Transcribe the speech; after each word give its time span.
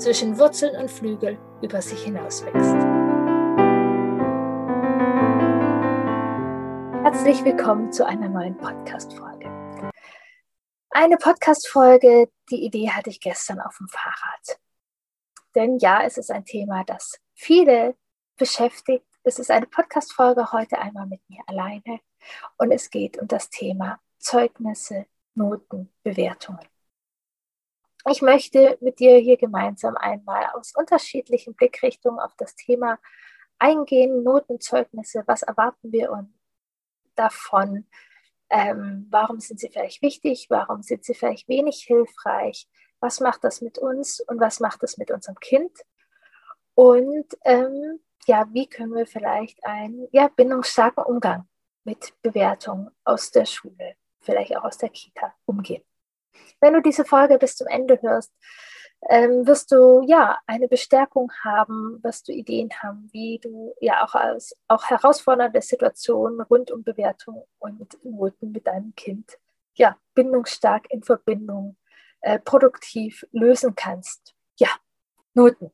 zwischen 0.00 0.38
Wurzeln 0.38 0.76
und 0.76 0.90
Flügel 0.90 1.38
über 1.60 1.82
sich 1.82 2.02
hinauswächst. 2.04 2.74
Herzlich 7.02 7.44
willkommen 7.44 7.92
zu 7.92 8.06
einer 8.06 8.30
neuen 8.30 8.56
Podcast-Folge. 8.56 9.50
Eine 10.90 11.16
Podcast-Folge, 11.18 12.30
die 12.50 12.64
Idee 12.64 12.90
hatte 12.90 13.10
ich 13.10 13.20
gestern 13.20 13.60
auf 13.60 13.76
dem 13.76 13.88
Fahrrad. 13.88 14.58
Denn 15.54 15.78
ja, 15.78 16.02
es 16.02 16.16
ist 16.16 16.30
ein 16.30 16.46
Thema, 16.46 16.82
das 16.84 17.20
viele 17.34 17.94
beschäftigt. 18.36 19.04
Es 19.22 19.38
ist 19.38 19.50
eine 19.50 19.66
Podcast-Folge 19.66 20.50
heute 20.52 20.78
einmal 20.78 21.06
mit 21.06 21.20
mir 21.28 21.42
alleine 21.46 22.00
und 22.56 22.72
es 22.72 22.88
geht 22.88 23.20
um 23.20 23.28
das 23.28 23.50
Thema 23.50 24.00
Zeugnisse, 24.18 25.04
Noten, 25.34 25.92
Bewertungen. 26.02 26.66
Ich 28.08 28.22
möchte 28.22 28.78
mit 28.80 28.98
dir 28.98 29.18
hier 29.18 29.36
gemeinsam 29.36 29.96
einmal 29.96 30.46
aus 30.54 30.72
unterschiedlichen 30.74 31.54
Blickrichtungen 31.54 32.18
auf 32.18 32.34
das 32.36 32.54
Thema 32.54 32.98
eingehen, 33.58 34.22
Notenzeugnisse, 34.22 35.22
was 35.26 35.42
erwarten 35.42 35.92
wir 35.92 36.10
uns 36.10 36.28
davon, 37.14 37.86
ähm, 38.48 39.06
warum 39.10 39.38
sind 39.38 39.60
sie 39.60 39.68
vielleicht 39.68 40.00
wichtig, 40.02 40.46
warum 40.48 40.82
sind 40.82 41.04
sie 41.04 41.14
vielleicht 41.14 41.48
wenig 41.48 41.84
hilfreich, 41.86 42.68
was 43.00 43.20
macht 43.20 43.44
das 43.44 43.60
mit 43.60 43.78
uns 43.78 44.20
und 44.20 44.40
was 44.40 44.60
macht 44.60 44.82
das 44.82 44.96
mit 44.96 45.10
unserem 45.10 45.38
Kind 45.38 45.72
und 46.74 47.26
ähm, 47.44 48.00
ja, 48.26 48.46
wie 48.52 48.66
können 48.66 48.94
wir 48.94 49.06
vielleicht 49.06 49.62
einen 49.64 50.08
ja, 50.12 50.28
bindungsstarken 50.28 51.04
Umgang 51.04 51.46
mit 51.84 52.14
Bewertungen 52.22 52.90
aus 53.04 53.30
der 53.30 53.44
Schule, 53.44 53.96
vielleicht 54.20 54.56
auch 54.56 54.64
aus 54.64 54.78
der 54.78 54.88
Kita 54.88 55.34
umgehen. 55.44 55.82
Wenn 56.60 56.74
du 56.74 56.82
diese 56.82 57.04
Folge 57.04 57.38
bis 57.38 57.56
zum 57.56 57.66
Ende 57.66 58.00
hörst, 58.02 58.32
ähm, 59.08 59.46
wirst 59.46 59.72
du 59.72 60.02
ja 60.06 60.38
eine 60.46 60.68
Bestärkung 60.68 61.32
haben, 61.42 62.00
wirst 62.02 62.28
du 62.28 62.32
Ideen 62.32 62.70
haben, 62.82 63.08
wie 63.12 63.38
du 63.42 63.74
ja 63.80 64.04
auch 64.04 64.14
als 64.14 64.54
auch 64.68 64.90
herausfordernde 64.90 65.62
Situationen 65.62 66.40
rund 66.42 66.70
um 66.70 66.82
Bewertung 66.84 67.46
und 67.58 67.98
Noten 68.04 68.52
mit 68.52 68.66
deinem 68.66 68.94
Kind 68.94 69.38
ja 69.74 69.96
bindungsstark 70.14 70.90
in 70.90 71.02
Verbindung 71.02 71.76
äh, 72.20 72.38
produktiv 72.38 73.24
lösen 73.32 73.74
kannst. 73.74 74.34
Ja, 74.58 74.68
Noten. 75.34 75.72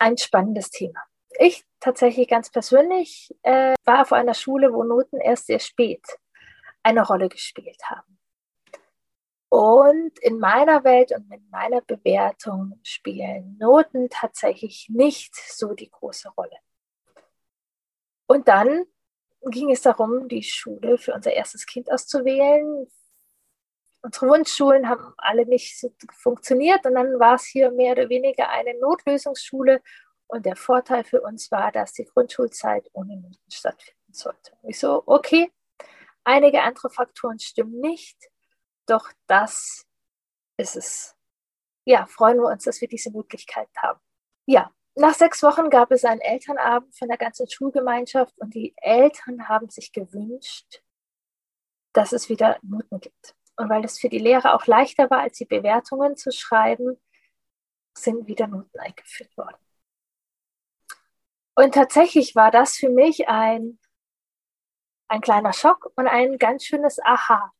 Ein 0.00 0.16
spannendes 0.16 0.70
Thema. 0.70 1.00
Ich 1.38 1.64
tatsächlich 1.78 2.28
ganz 2.28 2.50
persönlich 2.50 3.34
äh, 3.42 3.74
war 3.84 4.02
auf 4.02 4.12
einer 4.12 4.34
Schule, 4.34 4.72
wo 4.72 4.82
Noten 4.82 5.20
erst 5.20 5.46
sehr 5.46 5.60
spät 5.60 6.04
eine 6.82 7.06
Rolle 7.06 7.28
gespielt 7.28 7.80
haben. 7.84 8.19
Und 9.50 10.16
in 10.20 10.38
meiner 10.38 10.84
Welt 10.84 11.10
und 11.10 11.28
in 11.32 11.50
meiner 11.50 11.80
Bewertung 11.80 12.78
spielen 12.84 13.58
Noten 13.58 14.08
tatsächlich 14.08 14.86
nicht 14.88 15.34
so 15.34 15.74
die 15.74 15.90
große 15.90 16.28
Rolle. 16.30 16.56
Und 18.26 18.46
dann 18.46 18.86
ging 19.50 19.72
es 19.72 19.82
darum, 19.82 20.28
die 20.28 20.44
Schule 20.44 20.98
für 20.98 21.14
unser 21.14 21.32
erstes 21.32 21.66
Kind 21.66 21.90
auszuwählen. 21.90 22.86
Unsere 24.02 24.28
Wunschschulen 24.28 24.88
haben 24.88 25.14
alle 25.16 25.44
nicht 25.46 25.80
so 25.80 25.92
funktioniert 26.12 26.86
und 26.86 26.94
dann 26.94 27.18
war 27.18 27.34
es 27.34 27.44
hier 27.44 27.72
mehr 27.72 27.92
oder 27.92 28.08
weniger 28.08 28.50
eine 28.50 28.78
Notlösungsschule. 28.78 29.82
Und 30.28 30.46
der 30.46 30.54
Vorteil 30.54 31.02
für 31.02 31.22
uns 31.22 31.50
war, 31.50 31.72
dass 31.72 31.92
die 31.92 32.04
Grundschulzeit 32.04 32.88
ohne 32.92 33.16
Noten 33.16 33.50
stattfinden 33.50 34.12
sollte. 34.12 34.52
Und 34.62 34.70
ich 34.70 34.78
so, 34.78 35.02
okay, 35.06 35.50
einige 36.22 36.62
andere 36.62 36.88
Faktoren 36.88 37.40
stimmen 37.40 37.80
nicht 37.80 38.16
doch 38.90 39.10
das 39.26 39.86
ist 40.56 40.76
es. 40.76 41.16
Ja, 41.84 42.06
freuen 42.06 42.38
wir 42.38 42.48
uns, 42.48 42.64
dass 42.64 42.80
wir 42.80 42.88
diese 42.88 43.10
Möglichkeit 43.10 43.68
haben. 43.76 44.00
Ja, 44.46 44.70
nach 44.96 45.14
sechs 45.14 45.42
Wochen 45.42 45.70
gab 45.70 45.92
es 45.92 46.04
einen 46.04 46.20
Elternabend 46.20 46.96
von 46.96 47.08
der 47.08 47.16
ganzen 47.16 47.48
Schulgemeinschaft 47.48 48.36
und 48.38 48.54
die 48.54 48.74
Eltern 48.76 49.48
haben 49.48 49.70
sich 49.70 49.92
gewünscht, 49.92 50.82
dass 51.92 52.12
es 52.12 52.28
wieder 52.28 52.58
Noten 52.62 53.00
gibt. 53.00 53.34
Und 53.56 53.68
weil 53.68 53.84
es 53.84 53.98
für 53.98 54.08
die 54.08 54.18
Lehrer 54.18 54.54
auch 54.54 54.66
leichter 54.66 55.10
war, 55.10 55.20
als 55.20 55.38
die 55.38 55.44
Bewertungen 55.44 56.16
zu 56.16 56.32
schreiben, 56.32 57.00
sind 57.96 58.26
wieder 58.26 58.46
Noten 58.46 58.78
eingeführt 58.78 59.36
worden. 59.36 59.56
Und 61.54 61.74
tatsächlich 61.74 62.34
war 62.34 62.50
das 62.50 62.76
für 62.76 62.88
mich 62.88 63.28
ein, 63.28 63.78
ein 65.08 65.20
kleiner 65.20 65.52
Schock 65.52 65.92
und 65.96 66.06
ein 66.06 66.38
ganz 66.38 66.64
schönes 66.64 66.98
Aha 67.04 67.52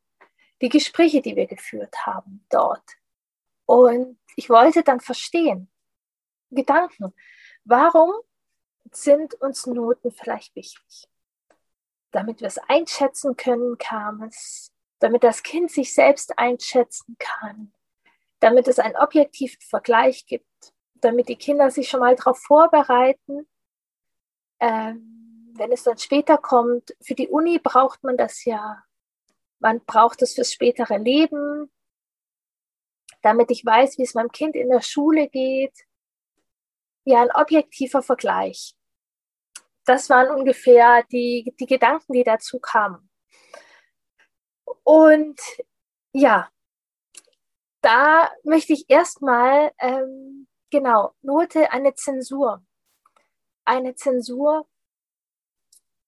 die 0.61 0.69
Gespräche, 0.69 1.23
die 1.23 1.37
wir 1.37 1.47
geführt 1.47 2.07
haben 2.07 2.45
dort. 2.51 2.85
Und 3.67 4.19
ich 4.37 4.51
wollte 4.51 4.83
dann 4.83 5.01
verstehen, 5.01 5.71
Gedanken, 6.51 7.15
warum 7.65 8.13
sind 8.91 9.35
uns 9.35 9.67
Noten 9.67 10.11
vielleicht 10.11 10.55
wichtig? 10.57 11.09
Damit 12.11 12.41
wir 12.41 12.49
es 12.49 12.59
einschätzen 12.59 13.37
können, 13.37 13.79
kam 13.79 14.23
es, 14.23 14.73
damit 14.99 15.23
das 15.23 15.43
Kind 15.43 15.71
sich 15.71 15.95
selbst 15.95 16.37
einschätzen 16.39 17.17
kann, 17.19 17.73
damit 18.41 18.67
es 18.67 18.81
einen 18.81 18.97
objektiven 18.97 19.61
Vergleich 19.61 20.27
gibt, 20.27 20.75
damit 20.95 21.29
die 21.29 21.37
Kinder 21.37 21.71
sich 21.71 21.89
schon 21.89 22.01
mal 22.01 22.17
darauf 22.17 22.39
vorbereiten, 22.41 23.49
ähm, 24.59 25.55
wenn 25.57 25.73
es 25.73 25.85
dann 25.85 25.99
später 25.99 26.37
kommt. 26.37 26.97
Für 27.01 27.15
die 27.15 27.29
Uni 27.29 27.59
braucht 27.59 28.03
man 28.03 28.17
das 28.17 28.45
ja 28.45 28.83
man 29.61 29.85
braucht 29.85 30.23
es 30.23 30.35
fürs 30.35 30.53
spätere 30.53 30.97
Leben, 30.97 31.71
damit 33.23 33.51
ich 33.51 33.65
weiß, 33.65 33.99
wie 33.99 34.03
es 34.03 34.15
meinem 34.15 34.33
Kind 34.33 34.57
in 34.57 34.71
der 34.71 34.81
Schule 34.81 35.29
geht. 35.29 35.75
Ja, 37.05 37.23
ein 37.23 37.33
objektiver 37.33 38.03
Vergleich. 38.03 38.75
Das 39.85 40.11
waren 40.11 40.35
ungefähr 40.35 41.05
die, 41.05 41.55
die 41.59 41.67
Gedanken, 41.67 42.13
die 42.13 42.25
dazu 42.25 42.59
kamen. 42.59 43.11
Und 44.83 45.41
ja, 46.13 46.51
da 47.83 48.31
möchte 48.45 48.73
ich 48.73 48.89
erstmal, 48.89 49.73
ähm, 49.79 50.47
genau, 50.71 51.15
Note, 51.23 51.71
eine 51.73 51.95
Zensur. 51.95 52.65
Eine 53.65 53.95
Zensur 53.95 54.67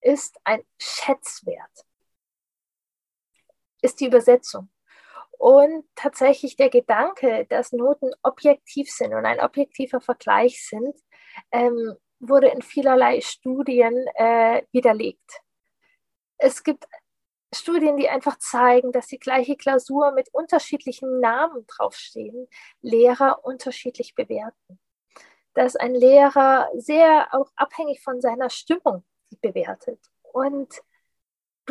ist 0.00 0.38
ein 0.44 0.64
Schätzwert 0.78 1.86
ist 3.82 4.00
die 4.00 4.06
Übersetzung. 4.06 4.70
Und 5.38 5.84
tatsächlich 5.96 6.56
der 6.56 6.70
Gedanke, 6.70 7.46
dass 7.48 7.72
Noten 7.72 8.12
objektiv 8.22 8.88
sind 8.90 9.12
und 9.12 9.26
ein 9.26 9.40
objektiver 9.40 10.00
Vergleich 10.00 10.64
sind, 10.66 10.94
ähm, 11.50 11.96
wurde 12.20 12.48
in 12.48 12.62
vielerlei 12.62 13.20
Studien 13.20 14.06
äh, 14.14 14.62
widerlegt. 14.70 15.40
Es 16.38 16.62
gibt 16.62 16.86
Studien, 17.54 17.96
die 17.96 18.08
einfach 18.08 18.38
zeigen, 18.38 18.92
dass 18.92 19.08
die 19.08 19.18
gleiche 19.18 19.56
Klausur 19.56 20.12
mit 20.12 20.28
unterschiedlichen 20.32 21.20
Namen 21.20 21.66
draufstehen, 21.66 22.48
Lehrer 22.80 23.44
unterschiedlich 23.44 24.14
bewerten. 24.14 24.78
Dass 25.54 25.76
ein 25.76 25.94
Lehrer 25.94 26.70
sehr 26.74 27.28
auch 27.32 27.50
abhängig 27.56 28.00
von 28.00 28.20
seiner 28.20 28.48
Stimmung 28.48 29.04
bewertet. 29.40 29.98
Und 30.32 30.80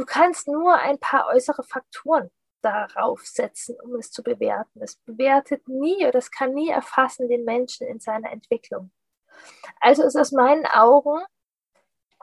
Du 0.01 0.07
kannst 0.07 0.47
nur 0.47 0.73
ein 0.73 0.97
paar 0.97 1.27
äußere 1.27 1.61
Faktoren 1.61 2.31
darauf 2.63 3.23
setzen, 3.23 3.77
um 3.83 3.93
es 3.97 4.09
zu 4.09 4.23
bewerten. 4.23 4.81
Es 4.81 4.95
bewertet 4.95 5.67
nie 5.67 6.07
oder 6.07 6.15
es 6.17 6.31
kann 6.31 6.55
nie 6.55 6.69
erfassen 6.69 7.29
den 7.29 7.45
Menschen 7.45 7.85
in 7.85 7.99
seiner 7.99 8.31
Entwicklung. 8.31 8.91
Also 9.79 10.01
ist 10.01 10.15
aus 10.15 10.31
meinen 10.31 10.65
Augen 10.65 11.23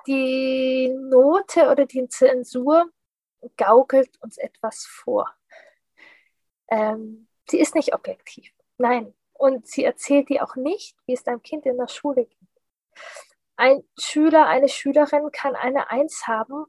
die 0.09 0.89
Note 0.89 1.71
oder 1.71 1.87
die 1.87 2.09
Zensur 2.09 2.91
gaukelt 3.57 4.21
uns 4.23 4.39
etwas 4.39 4.85
vor. 4.85 5.33
Ähm, 6.67 7.29
sie 7.49 7.61
ist 7.61 7.77
nicht 7.77 7.95
objektiv. 7.95 8.51
Nein. 8.79 9.15
Und 9.35 9.69
sie 9.69 9.85
erzählt 9.85 10.31
dir 10.31 10.43
auch 10.43 10.57
nicht, 10.57 10.97
wie 11.07 11.13
es 11.13 11.23
deinem 11.23 11.43
Kind 11.43 11.65
in 11.65 11.77
der 11.77 11.87
Schule 11.87 12.25
geht. 12.25 12.49
Ein 13.55 13.85
Schüler, 13.97 14.49
eine 14.49 14.69
Schülerin 14.69 15.31
kann 15.31 15.55
eine 15.55 15.93
Eins 15.93 16.27
haben 16.27 16.67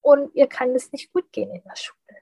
und 0.00 0.34
ihr 0.34 0.46
kann 0.46 0.74
es 0.74 0.92
nicht 0.92 1.12
gut 1.12 1.30
gehen 1.32 1.54
in 1.54 1.62
der 1.62 1.76
Schule. 1.76 2.18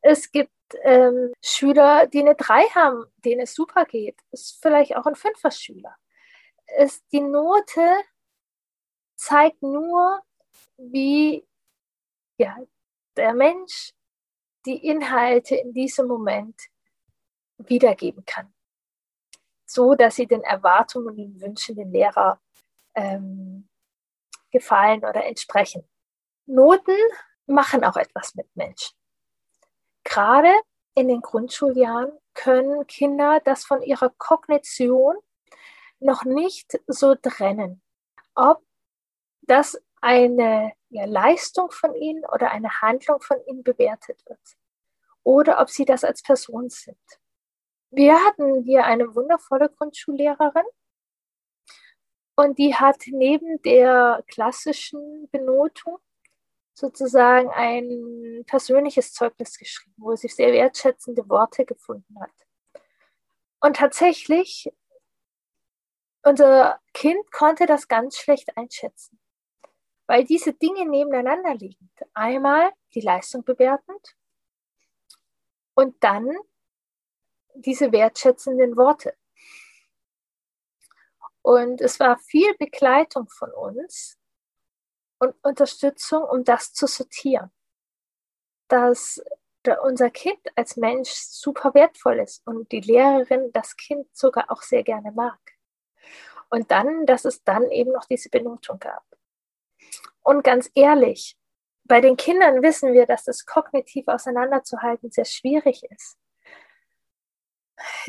Es 0.00 0.30
gibt 0.30 0.52
ähm, 0.82 1.32
Schüler, 1.42 2.06
die 2.06 2.20
eine 2.20 2.34
3 2.34 2.62
haben, 2.74 3.04
denen 3.24 3.42
es 3.42 3.54
super 3.54 3.84
geht. 3.84 4.18
Ist 4.30 4.60
vielleicht 4.60 4.96
auch 4.96 5.06
ein 5.06 5.14
Fünfer-Schüler. 5.14 5.96
die 7.12 7.20
Note 7.20 7.88
zeigt 9.16 9.62
nur, 9.62 10.20
wie 10.76 11.46
ja, 12.38 12.56
der 13.16 13.34
Mensch 13.34 13.92
die 14.66 14.86
Inhalte 14.86 15.56
in 15.56 15.72
diesem 15.72 16.06
Moment 16.06 16.60
wiedergeben 17.58 18.24
kann. 18.24 18.52
So, 19.64 19.94
dass 19.94 20.16
sie 20.16 20.26
den 20.26 20.42
Erwartungen 20.42 21.08
und 21.08 21.16
den 21.16 21.40
Wünschen 21.40 21.76
den 21.76 21.90
Lehrer 21.90 22.40
ähm, 22.94 23.68
gefallen 24.50 25.04
oder 25.04 25.24
entsprechen. 25.24 25.88
Noten 26.46 26.96
machen 27.46 27.84
auch 27.84 27.96
etwas 27.96 28.34
mit 28.34 28.54
Menschen. 28.56 28.96
Gerade 30.04 30.52
in 30.94 31.08
den 31.08 31.20
Grundschuljahren 31.20 32.12
können 32.34 32.86
Kinder 32.86 33.40
das 33.44 33.64
von 33.64 33.82
ihrer 33.82 34.10
Kognition 34.10 35.16
noch 35.98 36.24
nicht 36.24 36.78
so 36.86 37.14
trennen, 37.14 37.82
ob 38.34 38.62
das 39.42 39.80
eine 40.00 40.72
ja, 40.88 41.04
Leistung 41.04 41.70
von 41.70 41.94
ihnen 41.94 42.24
oder 42.26 42.50
eine 42.50 42.80
Handlung 42.80 43.20
von 43.20 43.38
ihnen 43.46 43.62
bewertet 43.62 44.22
wird 44.26 44.40
oder 45.22 45.60
ob 45.60 45.70
sie 45.70 45.84
das 45.84 46.04
als 46.04 46.22
Person 46.22 46.68
sind. 46.68 46.98
Wir 47.90 48.14
hatten 48.24 48.62
hier 48.62 48.84
eine 48.84 49.14
wundervolle 49.14 49.70
Grundschullehrerin 49.70 50.66
und 52.36 52.58
die 52.58 52.74
hat 52.74 53.02
neben 53.06 53.60
der 53.62 54.22
klassischen 54.28 55.28
Benotung 55.30 55.98
sozusagen 56.76 57.48
ein 57.48 58.44
persönliches 58.46 59.14
Zeugnis 59.14 59.56
geschrieben, 59.56 59.94
wo 59.96 60.14
sie 60.14 60.28
sehr 60.28 60.52
wertschätzende 60.52 61.26
Worte 61.28 61.64
gefunden 61.64 62.20
hat. 62.20 62.30
Und 63.60 63.76
tatsächlich, 63.76 64.70
unser 66.22 66.78
Kind 66.92 67.32
konnte 67.32 67.64
das 67.64 67.88
ganz 67.88 68.18
schlecht 68.18 68.54
einschätzen, 68.58 69.18
weil 70.06 70.24
diese 70.24 70.52
Dinge 70.52 70.86
nebeneinander 70.86 71.54
liegen. 71.54 71.90
Einmal 72.12 72.70
die 72.94 73.00
Leistung 73.00 73.42
bewertend 73.42 74.14
und 75.74 75.96
dann 76.04 76.28
diese 77.54 77.90
wertschätzenden 77.90 78.76
Worte. 78.76 79.16
Und 81.40 81.80
es 81.80 81.98
war 82.00 82.18
viel 82.18 82.54
Begleitung 82.58 83.30
von 83.30 83.50
uns, 83.52 84.18
und 85.18 85.34
Unterstützung, 85.42 86.22
um 86.24 86.44
das 86.44 86.72
zu 86.72 86.86
sortieren. 86.86 87.50
Dass 88.68 89.22
unser 89.82 90.10
Kind 90.10 90.38
als 90.54 90.76
Mensch 90.76 91.10
super 91.10 91.74
wertvoll 91.74 92.20
ist 92.20 92.46
und 92.46 92.70
die 92.70 92.80
Lehrerin 92.80 93.50
das 93.52 93.76
Kind 93.76 94.06
sogar 94.16 94.50
auch 94.50 94.62
sehr 94.62 94.84
gerne 94.84 95.10
mag. 95.10 95.40
Und 96.50 96.70
dann, 96.70 97.06
dass 97.06 97.24
es 97.24 97.42
dann 97.42 97.70
eben 97.70 97.90
noch 97.90 98.04
diese 98.04 98.28
Benotung 98.28 98.78
gab. 98.78 99.04
Und 100.22 100.44
ganz 100.44 100.70
ehrlich, 100.74 101.36
bei 101.84 102.00
den 102.00 102.16
Kindern 102.16 102.62
wissen 102.62 102.92
wir, 102.92 103.06
dass 103.06 103.24
das 103.24 103.44
kognitiv 103.44 104.06
auseinanderzuhalten 104.08 105.10
sehr 105.10 105.24
schwierig 105.24 105.82
ist. 105.90 106.16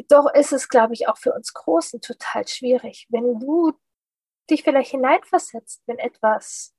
Doch 0.07 0.31
ist 0.33 0.53
es, 0.53 0.69
glaube 0.69 0.93
ich, 0.93 1.07
auch 1.07 1.17
für 1.17 1.33
uns 1.33 1.53
Großen 1.53 2.01
total 2.01 2.47
schwierig, 2.47 3.07
wenn 3.09 3.39
du 3.39 3.73
dich 4.49 4.63
vielleicht 4.63 4.91
hineinversetzt, 4.91 5.81
wenn 5.87 5.99
etwas 5.99 6.73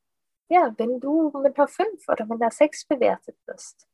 ja, 0.48 0.74
wenn 0.78 1.00
du 1.00 1.30
mit 1.42 1.58
einer 1.58 1.68
5 1.68 2.08
oder 2.08 2.24
mit 2.26 2.40
einer 2.40 2.50
6 2.50 2.86
bewertet 2.86 3.36
wirst. 3.46 3.86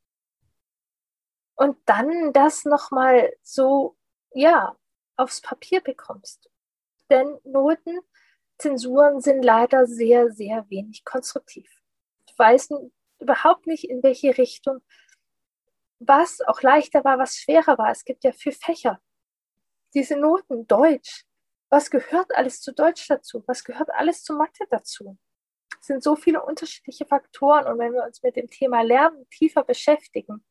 Und 1.56 1.76
dann 1.86 2.32
das 2.32 2.64
nochmal 2.64 3.32
so, 3.42 3.96
ja, 4.32 4.76
aufs 5.16 5.40
Papier 5.40 5.80
bekommst. 5.80 6.50
Denn 7.10 7.38
Noten, 7.44 8.00
Zensuren 8.58 9.20
sind 9.20 9.42
leider 9.42 9.86
sehr, 9.86 10.30
sehr 10.30 10.68
wenig 10.70 11.04
konstruktiv. 11.04 11.70
Ich 12.26 12.38
weiß 12.38 12.70
überhaupt 13.20 13.66
nicht, 13.66 13.88
in 13.88 14.02
welche 14.02 14.36
Richtung, 14.36 14.80
was 15.98 16.40
auch 16.40 16.62
leichter 16.62 17.04
war, 17.04 17.18
was 17.18 17.36
schwerer 17.36 17.78
war. 17.78 17.90
Es 17.90 18.04
gibt 18.04 18.24
ja 18.24 18.32
vier 18.32 18.52
Fächer. 18.52 19.00
Diese 19.94 20.16
Noten, 20.16 20.66
Deutsch. 20.66 21.24
Was 21.70 21.90
gehört 21.90 22.34
alles 22.34 22.60
zu 22.60 22.72
Deutsch 22.72 23.08
dazu? 23.08 23.42
Was 23.46 23.64
gehört 23.64 23.90
alles 23.90 24.22
zu 24.22 24.34
Mathe 24.34 24.64
dazu? 24.70 25.18
Sind 25.84 26.02
so 26.02 26.16
viele 26.16 26.42
unterschiedliche 26.42 27.04
Faktoren 27.04 27.66
und 27.66 27.78
wenn 27.78 27.92
wir 27.92 28.04
uns 28.04 28.22
mit 28.22 28.36
dem 28.36 28.48
Thema 28.48 28.80
Lernen 28.80 29.28
tiefer 29.28 29.64
beschäftigen, 29.64 30.42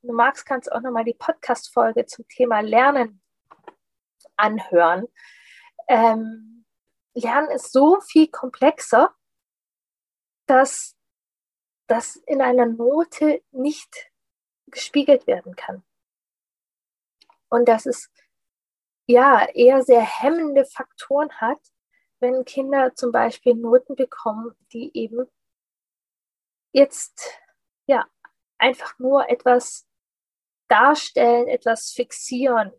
du 0.00 0.14
magst, 0.14 0.46
kannst 0.46 0.68
du 0.68 0.74
auch 0.74 0.80
nochmal 0.80 1.04
die 1.04 1.12
Podcast-Folge 1.12 2.06
zum 2.06 2.26
Thema 2.28 2.60
Lernen 2.60 3.20
anhören. 4.36 5.06
Ähm, 5.86 6.64
Lernen 7.12 7.50
ist 7.50 7.72
so 7.72 8.00
viel 8.00 8.28
komplexer, 8.28 9.14
dass 10.46 10.96
das 11.86 12.16
in 12.16 12.40
einer 12.40 12.64
Note 12.64 13.42
nicht 13.50 14.10
gespiegelt 14.66 15.26
werden 15.26 15.56
kann. 15.56 15.84
Und 17.50 17.68
dass 17.68 17.84
es 17.84 18.10
ja 19.06 19.44
eher 19.44 19.82
sehr 19.82 20.00
hemmende 20.00 20.64
Faktoren 20.64 21.30
hat, 21.32 21.58
wenn 22.20 22.44
Kinder 22.44 22.94
zum 22.94 23.12
Beispiel 23.12 23.54
Noten 23.54 23.96
bekommen, 23.96 24.54
die 24.72 24.90
eben 24.94 25.26
jetzt 26.72 27.38
ja 27.86 28.06
einfach 28.58 28.98
nur 28.98 29.28
etwas 29.28 29.86
darstellen, 30.68 31.48
etwas 31.48 31.90
fixieren. 31.90 32.72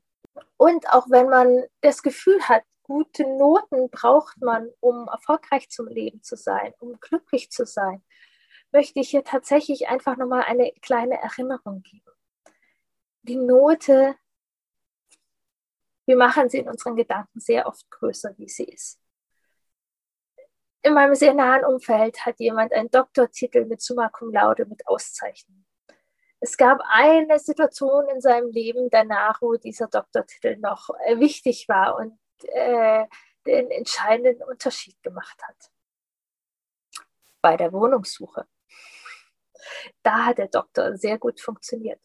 Und 0.58 0.88
auch 0.90 1.10
wenn 1.10 1.28
man 1.28 1.66
das 1.82 2.04
Gefühl 2.04 2.40
hat, 2.48 2.64
gute 2.84 3.24
Noten 3.24 3.90
braucht 3.90 4.38
man, 4.42 4.70
um 4.80 5.08
erfolgreich 5.08 5.70
zum 5.70 5.88
Leben 5.88 6.22
zu 6.22 6.36
sein, 6.36 6.74
um 6.80 7.00
glücklich 7.00 7.50
zu 7.50 7.66
sein, 7.66 8.04
möchte 8.72 9.00
ich 9.00 9.10
hier 9.10 9.24
tatsächlich 9.24 9.90
einfach 9.90 10.18
nochmal 10.18 10.44
eine 10.44 10.72
kleine 10.82 11.22
Erinnerung 11.22 11.82
geben. 11.82 12.12
Die 13.24 13.36
Note, 13.36 14.16
wir 16.06 16.16
machen 16.16 16.50
sie 16.50 16.60
in 16.60 16.70
unseren 16.70 16.96
Gedanken 16.96 17.40
sehr 17.40 17.66
oft 17.66 17.90
größer, 17.90 18.38
wie 18.38 18.48
sie 18.48 18.66
ist 18.66 19.02
in 20.84 20.94
meinem 20.94 21.16
sehr 21.16 21.34
nahen 21.34 21.64
Umfeld 21.64 22.26
hat 22.26 22.40
jemand 22.40 22.74
einen 22.74 22.90
Doktortitel 22.90 23.66
mit 23.66 23.82
Summa 23.82 24.10
Cum 24.10 24.32
Laude 24.32 24.66
mit 24.66 24.88
Auszeichnung. 24.88 25.66
Es 26.40 26.58
gab 26.58 26.80
eine 26.88 27.38
Situation 27.38 28.08
in 28.10 28.20
seinem 28.20 28.50
Leben 28.50 28.90
danach, 28.90 29.42
wo 29.42 29.56
dieser 29.58 29.88
Doktortitel 29.88 30.58
noch 30.58 30.90
äh, 31.06 31.20
wichtig 31.20 31.70
war 31.70 31.98
und 31.98 32.18
äh, 32.48 33.06
den 33.46 33.70
entscheidenden 33.70 34.42
Unterschied 34.44 35.02
gemacht 35.04 35.40
hat. 35.44 35.72
Bei 37.42 37.58
der 37.58 37.72
Wohnungssuche. 37.72 38.48
Da 40.02 40.26
hat 40.26 40.40
der 40.40 40.48
Doktor 40.48 40.98
sehr 40.98 41.20
gut 41.20 41.40
funktioniert. 41.40 42.02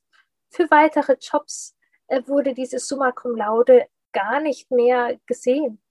Für 0.51 0.71
weitere 0.71 1.17
Jobs 1.19 1.75
äh, 2.09 2.21
wurde 2.27 2.53
dieses 2.53 2.87
Summa 2.87 3.13
Cum 3.13 3.37
Laude 3.37 3.89
gar 4.13 4.41
nicht 4.41 4.71
mehr 4.71 5.19
gesehen. 5.25 5.83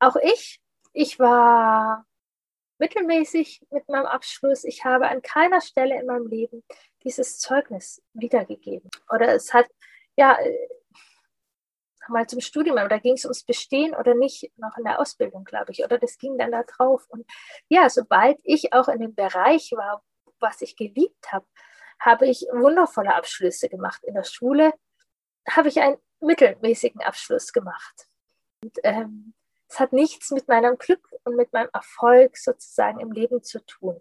Auch 0.00 0.16
ich, 0.16 0.60
ich 0.92 1.18
war 1.18 2.06
mittelmäßig 2.80 3.62
mit 3.70 3.88
meinem 3.88 4.06
Abschluss. 4.06 4.64
Ich 4.64 4.84
habe 4.84 5.08
an 5.08 5.22
keiner 5.22 5.60
Stelle 5.60 6.00
in 6.00 6.06
meinem 6.06 6.26
Leben 6.26 6.64
dieses 7.04 7.38
Zeugnis 7.38 8.02
wiedergegeben. 8.14 8.90
Oder 9.10 9.34
es 9.34 9.54
hat, 9.54 9.66
ja, 10.16 10.36
äh, 10.40 10.68
mal 12.08 12.26
zum 12.26 12.40
Studium, 12.40 12.78
aber 12.78 12.88
da 12.88 12.98
ging 12.98 13.14
es 13.14 13.24
ums 13.24 13.44
Bestehen 13.44 13.94
oder 13.94 14.14
nicht, 14.14 14.50
noch 14.56 14.76
in 14.76 14.84
der 14.84 14.98
Ausbildung, 14.98 15.44
glaube 15.44 15.70
ich, 15.70 15.84
oder 15.84 15.98
das 15.98 16.18
ging 16.18 16.38
dann 16.38 16.50
da 16.50 16.64
drauf. 16.64 17.06
Und 17.08 17.24
ja, 17.68 17.88
sobald 17.88 18.38
ich 18.42 18.72
auch 18.72 18.88
in 18.88 18.98
dem 18.98 19.14
Bereich 19.14 19.70
war, 19.72 20.02
was 20.40 20.62
ich 20.62 20.74
geliebt 20.74 21.30
habe, 21.30 21.46
habe 22.00 22.26
ich 22.26 22.46
wundervolle 22.50 23.14
Abschlüsse 23.14 23.68
gemacht. 23.68 24.02
In 24.04 24.14
der 24.14 24.24
Schule 24.24 24.72
habe 25.48 25.68
ich 25.68 25.80
einen 25.80 25.98
mittelmäßigen 26.20 27.02
Abschluss 27.02 27.52
gemacht. 27.52 28.08
Und 28.62 28.72
ähm, 28.82 29.34
es 29.70 29.78
hat 29.78 29.92
nichts 29.92 30.32
mit 30.32 30.48
meinem 30.48 30.76
Glück 30.78 31.08
und 31.24 31.36
mit 31.36 31.52
meinem 31.52 31.70
Erfolg 31.72 32.36
sozusagen 32.36 32.98
im 32.98 33.12
Leben 33.12 33.42
zu 33.42 33.64
tun. 33.64 34.00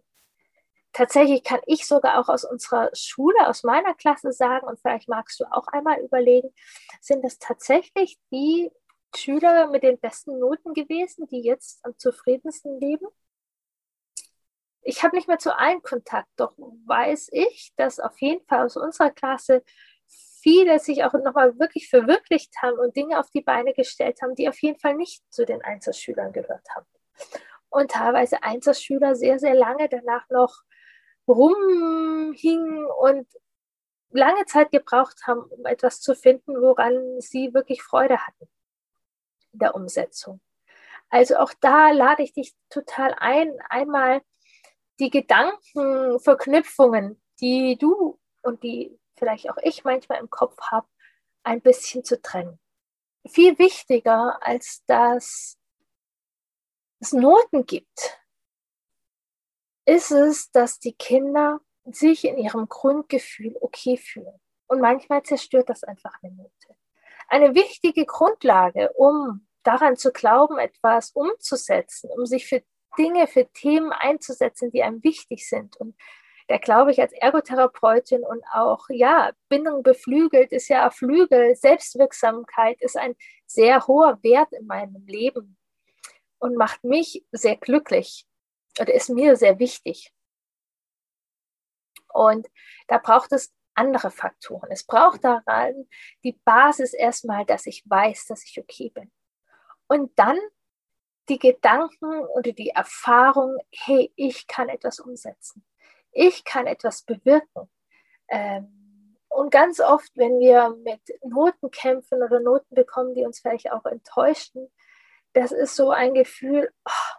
Tatsächlich 0.93 1.43
kann 1.43 1.59
ich 1.67 1.85
sogar 1.85 2.19
auch 2.19 2.27
aus 2.27 2.43
unserer 2.43 2.89
Schule, 2.95 3.47
aus 3.47 3.63
meiner 3.63 3.93
Klasse 3.93 4.33
sagen, 4.33 4.65
und 4.65 4.79
vielleicht 4.79 5.07
magst 5.07 5.39
du 5.39 5.45
auch 5.45 5.67
einmal 5.67 5.99
überlegen, 5.99 6.51
sind 6.99 7.23
es 7.23 7.37
tatsächlich 7.37 8.17
die 8.31 8.71
Schüler 9.15 9.67
mit 9.67 9.83
den 9.83 9.99
besten 9.99 10.39
Noten 10.39 10.73
gewesen, 10.73 11.27
die 11.27 11.41
jetzt 11.41 11.85
am 11.85 11.95
zufriedensten 11.99 12.79
leben? 12.79 13.07
Ich 14.81 15.03
habe 15.03 15.15
nicht 15.15 15.27
mehr 15.27 15.37
zu 15.37 15.55
allen 15.55 15.83
Kontakt, 15.83 16.29
doch 16.37 16.53
weiß 16.57 17.29
ich, 17.31 17.73
dass 17.75 17.99
auf 17.99 18.19
jeden 18.19 18.43
Fall 18.47 18.65
aus 18.65 18.75
unserer 18.75 19.11
Klasse 19.11 19.63
viele 20.41 20.79
sich 20.79 21.03
auch 21.03 21.13
nochmal 21.13 21.59
wirklich 21.59 21.89
verwirklicht 21.89 22.53
haben 22.61 22.79
und 22.79 22.95
Dinge 22.95 23.19
auf 23.19 23.29
die 23.31 23.41
Beine 23.41 23.73
gestellt 23.73 24.21
haben, 24.21 24.35
die 24.35 24.47
auf 24.49 24.61
jeden 24.61 24.79
Fall 24.79 24.95
nicht 24.95 25.23
zu 25.31 25.45
den 25.45 25.61
Einzelschülern 25.61 26.31
gehört 26.31 26.67
haben. 26.75 26.85
Und 27.69 27.91
teilweise 27.91 28.43
Einzelschüler 28.43 29.15
sehr, 29.15 29.39
sehr 29.39 29.53
lange 29.53 29.89
danach 29.89 30.27
noch 30.29 30.61
rumhingen 31.27 32.85
und 32.85 33.27
lange 34.11 34.45
Zeit 34.45 34.71
gebraucht 34.71 35.27
haben, 35.27 35.41
um 35.41 35.65
etwas 35.65 35.99
zu 36.01 36.15
finden, 36.15 36.61
woran 36.61 37.21
sie 37.21 37.53
wirklich 37.53 37.83
Freude 37.83 38.25
hatten 38.25 38.49
in 39.53 39.59
der 39.59 39.75
Umsetzung. 39.75 40.41
Also 41.09 41.37
auch 41.37 41.53
da 41.59 41.91
lade 41.91 42.23
ich 42.23 42.33
dich 42.33 42.55
total 42.69 43.13
ein, 43.17 43.51
einmal 43.69 44.21
die 44.99 45.09
Gedankenverknüpfungen, 45.09 47.21
die 47.39 47.77
du 47.77 48.19
und 48.41 48.63
die 48.63 48.97
vielleicht 49.19 49.49
auch 49.49 49.57
ich 49.61 49.83
manchmal 49.83 50.19
im 50.19 50.29
Kopf 50.29 50.57
habe, 50.71 50.87
ein 51.43 51.61
bisschen 51.61 52.03
zu 52.03 52.21
trennen. 52.21 52.59
Viel 53.27 53.59
wichtiger, 53.59 54.39
als 54.41 54.83
dass 54.85 55.57
es 56.99 57.13
Noten 57.13 57.65
gibt, 57.65 58.19
ist 59.85 60.11
es, 60.11 60.51
dass 60.51 60.79
die 60.79 60.93
Kinder 60.93 61.59
sich 61.85 62.25
in 62.25 62.37
ihrem 62.37 62.67
Grundgefühl 62.67 63.55
okay 63.61 63.97
fühlen. 63.97 64.39
Und 64.67 64.81
manchmal 64.81 65.23
zerstört 65.23 65.69
das 65.69 65.83
einfach 65.83 66.13
eine 66.21 66.33
Note. 66.35 66.75
Eine 67.27 67.55
wichtige 67.55 68.05
Grundlage, 68.05 68.91
um 68.93 69.47
daran 69.63 69.97
zu 69.97 70.11
glauben, 70.11 70.57
etwas 70.57 71.11
umzusetzen, 71.11 72.09
um 72.11 72.25
sich 72.25 72.47
für 72.47 72.63
Dinge, 72.97 73.27
für 73.27 73.47
Themen 73.51 73.91
einzusetzen, 73.91 74.71
die 74.71 74.83
einem 74.83 75.03
wichtig 75.03 75.47
sind. 75.47 75.77
Und 75.77 75.95
da 76.49 76.57
glaube 76.57 76.91
ich 76.91 76.99
als 76.99 77.13
Ergotherapeutin 77.13 78.23
und 78.23 78.43
auch, 78.51 78.87
ja, 78.89 79.31
Bindung 79.49 79.83
beflügelt 79.83 80.51
ist 80.51 80.67
ja 80.67 80.89
Flügel, 80.89 81.55
Selbstwirksamkeit 81.55 82.81
ist 82.81 82.97
ein 82.97 83.15
sehr 83.45 83.85
hoher 83.85 84.17
Wert 84.23 84.51
in 84.53 84.65
meinem 84.65 85.05
Leben 85.05 85.57
und 86.39 86.55
macht 86.55 86.83
mich 86.83 87.23
sehr 87.31 87.55
glücklich 87.55 88.25
oder 88.79 88.91
ist 88.91 89.09
mir 89.09 89.35
sehr 89.35 89.59
wichtig. 89.59 90.11
Und 92.11 92.47
da 92.87 92.97
braucht 92.97 93.31
es 93.31 93.53
andere 93.75 94.09
Faktoren. 94.09 94.71
Es 94.71 94.83
braucht 94.83 95.23
daran 95.23 95.87
die 96.23 96.39
Basis 96.45 96.95
erstmal, 96.95 97.45
dass 97.45 97.67
ich 97.67 97.83
weiß, 97.85 98.25
dass 98.25 98.43
ich 98.43 98.59
okay 98.59 98.89
bin. 98.89 99.11
Und 99.87 100.17
dann 100.17 100.39
die 101.29 101.37
Gedanken 101.37 102.21
oder 102.35 102.53
die 102.53 102.69
Erfahrung, 102.69 103.55
hey, 103.71 104.11
ich 104.15 104.47
kann 104.47 104.67
etwas 104.67 104.99
umsetzen. 104.99 105.63
Ich 106.21 106.43
kann 106.43 106.67
etwas 106.67 107.03
bewirken. 107.03 107.69
Ähm, 108.27 109.15
und 109.29 109.51
ganz 109.51 109.79
oft, 109.79 110.11
wenn 110.17 110.37
wir 110.37 110.75
mit 110.83 111.01
Noten 111.23 111.71
kämpfen 111.71 112.21
oder 112.21 112.41
Noten 112.41 112.75
bekommen, 112.75 113.15
die 113.15 113.23
uns 113.23 113.39
vielleicht 113.39 113.71
auch 113.71 113.85
enttäuschten, 113.85 114.69
das 115.31 115.53
ist 115.53 115.77
so 115.77 115.91
ein 115.91 116.13
Gefühl, 116.13 116.73
oh, 116.83 117.15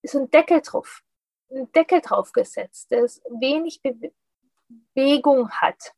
ist 0.00 0.16
ein 0.16 0.30
Deckel 0.30 0.62
drauf, 0.62 1.02
ein 1.50 1.70
Deckel 1.72 2.00
drauf 2.00 2.32
gesetzt, 2.32 2.90
das 2.92 3.20
wenig 3.28 3.82
Bewegung 4.94 5.50
hat. 5.50 5.92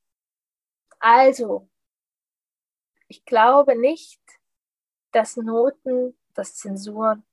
Also, 0.99 1.69
ich 3.07 3.25
glaube 3.25 3.79
nicht, 3.79 4.21
dass 5.13 5.37
Noten, 5.37 6.19
dass 6.35 6.57
Zensuren, 6.57 7.25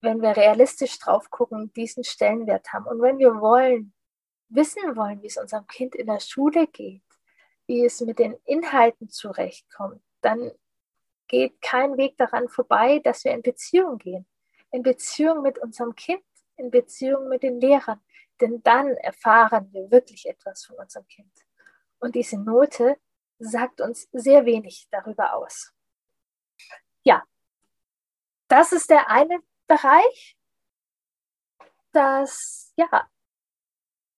wenn 0.00 0.22
wir 0.22 0.36
realistisch 0.36 0.98
drauf 0.98 1.30
gucken, 1.30 1.72
diesen 1.74 2.04
Stellenwert 2.04 2.72
haben. 2.72 2.86
Und 2.86 3.02
wenn 3.02 3.18
wir 3.18 3.40
wollen, 3.40 3.92
wissen 4.48 4.96
wollen, 4.96 5.22
wie 5.22 5.26
es 5.26 5.36
unserem 5.36 5.66
Kind 5.66 5.94
in 5.94 6.06
der 6.06 6.20
Schule 6.20 6.66
geht, 6.66 7.02
wie 7.66 7.84
es 7.84 8.00
mit 8.00 8.18
den 8.18 8.34
Inhalten 8.44 9.08
zurechtkommt, 9.08 10.00
dann 10.20 10.50
geht 11.26 11.60
kein 11.60 11.96
Weg 11.96 12.16
daran 12.16 12.48
vorbei, 12.48 13.00
dass 13.00 13.24
wir 13.24 13.32
in 13.32 13.42
Beziehung 13.42 13.98
gehen. 13.98 14.26
In 14.70 14.82
Beziehung 14.82 15.42
mit 15.42 15.58
unserem 15.58 15.94
Kind, 15.94 16.24
in 16.56 16.70
Beziehung 16.70 17.28
mit 17.28 17.42
den 17.42 17.60
Lehrern. 17.60 18.00
Denn 18.40 18.62
dann 18.62 18.88
erfahren 18.96 19.68
wir 19.72 19.90
wirklich 19.90 20.26
etwas 20.26 20.64
von 20.64 20.76
unserem 20.76 21.06
Kind. 21.08 21.32
Und 21.98 22.14
diese 22.14 22.38
Note 22.38 22.96
sagt 23.38 23.80
uns 23.80 24.08
sehr 24.12 24.46
wenig 24.46 24.88
darüber 24.90 25.34
aus 25.34 25.72
ja, 27.08 27.24
das 28.48 28.72
ist 28.72 28.90
der 28.90 29.10
eine 29.10 29.40
Bereich, 29.68 30.36
das, 31.92 32.72
ja, 32.76 33.08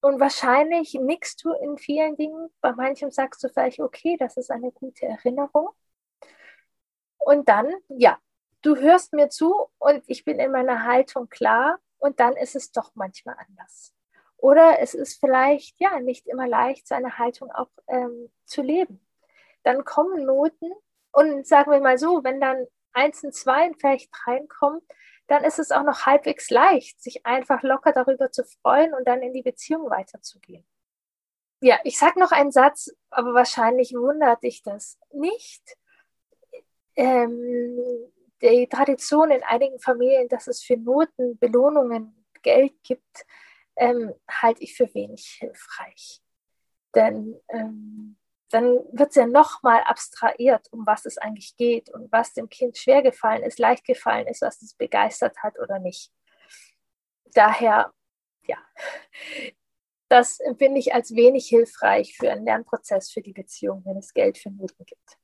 und 0.00 0.18
wahrscheinlich 0.18 0.94
nickst 0.94 1.44
du 1.44 1.52
in 1.52 1.76
vielen 1.76 2.16
Dingen. 2.16 2.50
Bei 2.60 2.72
manchem 2.72 3.10
sagst 3.10 3.44
du 3.44 3.48
vielleicht, 3.48 3.80
okay, 3.80 4.16
das 4.18 4.36
ist 4.36 4.50
eine 4.50 4.72
gute 4.72 5.06
Erinnerung. 5.06 5.68
Und 7.18 7.48
dann, 7.48 7.70
ja, 7.88 8.18
du 8.62 8.76
hörst 8.76 9.12
mir 9.12 9.28
zu 9.28 9.68
und 9.78 10.02
ich 10.06 10.24
bin 10.24 10.38
in 10.38 10.52
meiner 10.52 10.84
Haltung 10.84 11.28
klar 11.28 11.78
und 11.98 12.18
dann 12.18 12.34
ist 12.34 12.56
es 12.56 12.72
doch 12.72 12.92
manchmal 12.94 13.36
anders. 13.46 13.94
Oder 14.38 14.80
es 14.80 14.94
ist 14.94 15.20
vielleicht, 15.20 15.78
ja, 15.78 16.00
nicht 16.00 16.26
immer 16.26 16.48
leicht, 16.48 16.88
seine 16.88 17.18
Haltung 17.18 17.50
auch 17.52 17.68
ähm, 17.88 18.30
zu 18.46 18.62
leben. 18.62 19.06
Dann 19.64 19.84
kommen 19.84 20.24
Noten 20.24 20.72
und 21.12 21.46
sagen 21.46 21.70
wir 21.70 21.80
mal 21.80 21.98
so, 21.98 22.24
wenn 22.24 22.40
dann 22.40 22.66
eins 22.94 23.22
und 23.22 23.34
zwei 23.34 23.70
vielleicht 23.78 24.10
reinkommen, 24.26 24.80
dann 25.30 25.44
ist 25.44 25.60
es 25.60 25.70
auch 25.70 25.84
noch 25.84 26.06
halbwegs 26.06 26.50
leicht, 26.50 27.00
sich 27.00 27.24
einfach 27.24 27.62
locker 27.62 27.92
darüber 27.92 28.32
zu 28.32 28.44
freuen 28.44 28.92
und 28.94 29.06
dann 29.06 29.22
in 29.22 29.32
die 29.32 29.42
Beziehung 29.42 29.88
weiterzugehen. 29.88 30.66
Ja, 31.60 31.78
ich 31.84 31.98
sage 31.98 32.18
noch 32.18 32.32
einen 32.32 32.50
Satz, 32.50 32.90
aber 33.10 33.32
wahrscheinlich 33.32 33.92
wundert 33.92 34.42
dich 34.42 34.64
das 34.64 34.98
nicht. 35.12 35.76
Ähm, 36.96 37.78
die 38.42 38.66
Tradition 38.66 39.30
in 39.30 39.44
einigen 39.44 39.78
Familien, 39.78 40.28
dass 40.28 40.48
es 40.48 40.64
für 40.64 40.76
Noten, 40.76 41.38
Belohnungen, 41.38 42.26
Geld 42.42 42.82
gibt, 42.82 43.24
ähm, 43.76 44.12
halte 44.28 44.64
ich 44.64 44.74
für 44.74 44.92
wenig 44.94 45.36
hilfreich. 45.38 46.20
Denn 46.92 47.40
ähm, 47.50 48.16
dann 48.50 48.80
wird 48.92 49.10
es 49.10 49.14
ja 49.14 49.26
nochmal 49.26 49.82
abstrahiert, 49.84 50.68
um 50.72 50.84
was 50.86 51.06
es 51.06 51.18
eigentlich 51.18 51.56
geht 51.56 51.88
und 51.90 52.10
was 52.12 52.32
dem 52.32 52.48
Kind 52.48 52.76
schwer 52.76 53.02
gefallen 53.02 53.42
ist, 53.44 53.58
leicht 53.58 53.84
gefallen 53.84 54.26
ist, 54.26 54.42
was 54.42 54.60
es 54.60 54.74
begeistert 54.74 55.38
hat 55.38 55.58
oder 55.58 55.78
nicht. 55.78 56.12
Daher, 57.32 57.92
ja, 58.42 58.58
das 60.08 60.40
empfinde 60.40 60.80
ich 60.80 60.92
als 60.92 61.14
wenig 61.14 61.46
hilfreich 61.46 62.16
für 62.16 62.32
einen 62.32 62.44
Lernprozess, 62.44 63.12
für 63.12 63.22
die 63.22 63.32
Beziehung, 63.32 63.82
wenn 63.84 63.96
es 63.96 64.12
Geld 64.12 64.36
für 64.36 64.50
Noten 64.50 64.84
gibt. 64.84 65.18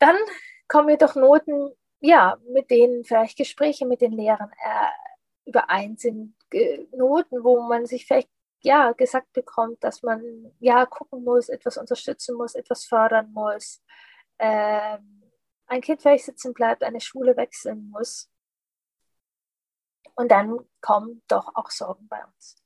Dann 0.00 0.16
kommen 0.66 0.88
wir 0.88 0.98
doch 0.98 1.14
Noten, 1.14 1.70
ja, 2.00 2.36
mit 2.52 2.70
denen 2.70 3.04
vielleicht 3.04 3.38
Gespräche 3.38 3.86
mit 3.86 4.00
den 4.00 4.12
Lehrern 4.12 4.50
äh, 4.64 5.48
überein 5.48 5.96
sind, 5.96 6.34
Noten, 6.92 7.44
wo 7.44 7.60
man 7.62 7.86
sich 7.86 8.06
vielleicht 8.06 8.30
ja, 8.60 8.92
gesagt 8.92 9.32
bekommt, 9.32 9.82
dass 9.84 10.02
man 10.02 10.52
ja 10.58 10.86
gucken 10.86 11.24
muss, 11.24 11.48
etwas 11.48 11.76
unterstützen 11.76 12.36
muss, 12.36 12.54
etwas 12.54 12.84
fördern 12.84 13.32
muss, 13.32 13.82
ähm, 14.38 15.22
ein 15.66 15.80
Kind 15.80 16.00
vielleicht 16.00 16.24
sitzen 16.24 16.54
bleibt, 16.54 16.82
eine 16.82 17.00
Schule 17.00 17.36
wechseln 17.36 17.90
muss. 17.90 18.30
Und 20.14 20.30
dann 20.30 20.58
kommen 20.80 21.22
doch 21.28 21.54
auch 21.54 21.70
Sorgen 21.70 22.08
bei 22.08 22.24
uns. 22.24 22.56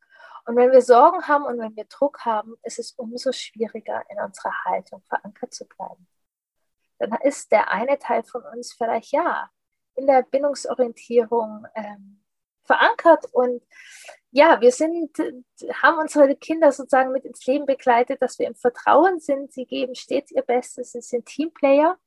Und 0.47 0.57
wenn 0.57 0.73
wir 0.73 0.83
Sorgen 0.83 1.27
haben 1.29 1.45
und 1.45 1.59
wenn 1.59 1.77
wir 1.77 1.85
Druck 1.85 2.25
haben, 2.25 2.55
ist 2.63 2.79
es 2.79 2.93
umso 2.93 3.33
schwieriger, 3.33 4.03
in 4.09 4.19
unserer 4.21 4.53
Haltung 4.65 5.03
verankert 5.03 5.53
zu 5.53 5.67
bleiben. 5.67 6.09
Dann 6.99 7.13
ist 7.23 7.53
der 7.53 7.71
eine 7.71 7.99
Teil 7.99 8.23
von 8.25 8.43
uns 8.45 8.73
vielleicht 8.73 9.13
ja 9.13 9.51
in 9.95 10.07
der 10.07 10.23
Bindungsorientierung 10.23 11.67
ähm, 11.75 12.25
verankert 12.65 13.27
und 13.33 13.63
ja, 14.35 14.63
wir 14.63 14.73
sind, 14.73 15.17
haben 15.83 15.99
unsere 15.99 16.35
Kinder 16.37 16.73
sozusagen 16.73 17.13
mit 17.13 17.27
ins 17.27 17.45
Leben 17.47 17.67
begleitet, 17.67 18.23
dass 18.23 18.39
wir 18.39 18.47
im 18.47 18.55
Vertrauen 18.55 19.21
sind. 19.21 19.53
Sie 19.53 19.67
geben 19.67 19.95
stets 19.95 20.31
ihr 20.31 20.41
Bestes, 20.41 20.93
sie 20.93 21.03
sind 21.03 21.27
Teamplayer. 21.27 21.99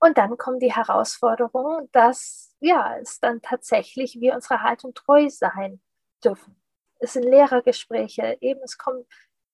Und 0.00 0.18
dann 0.18 0.36
kommt 0.36 0.60
die 0.60 0.74
Herausforderung, 0.74 1.88
dass 1.92 2.54
ja, 2.58 2.98
es 2.98 3.20
dann 3.20 3.40
tatsächlich 3.42 4.20
wir 4.20 4.34
unserer 4.34 4.62
Haltung 4.62 4.92
treu 4.92 5.30
sein 5.30 5.80
dürfen. 6.22 6.60
Es 6.98 7.12
sind 7.12 7.24
Lehrergespräche, 7.24 8.36
eben 8.40 8.60
es 8.64 8.76
kommen 8.76 9.06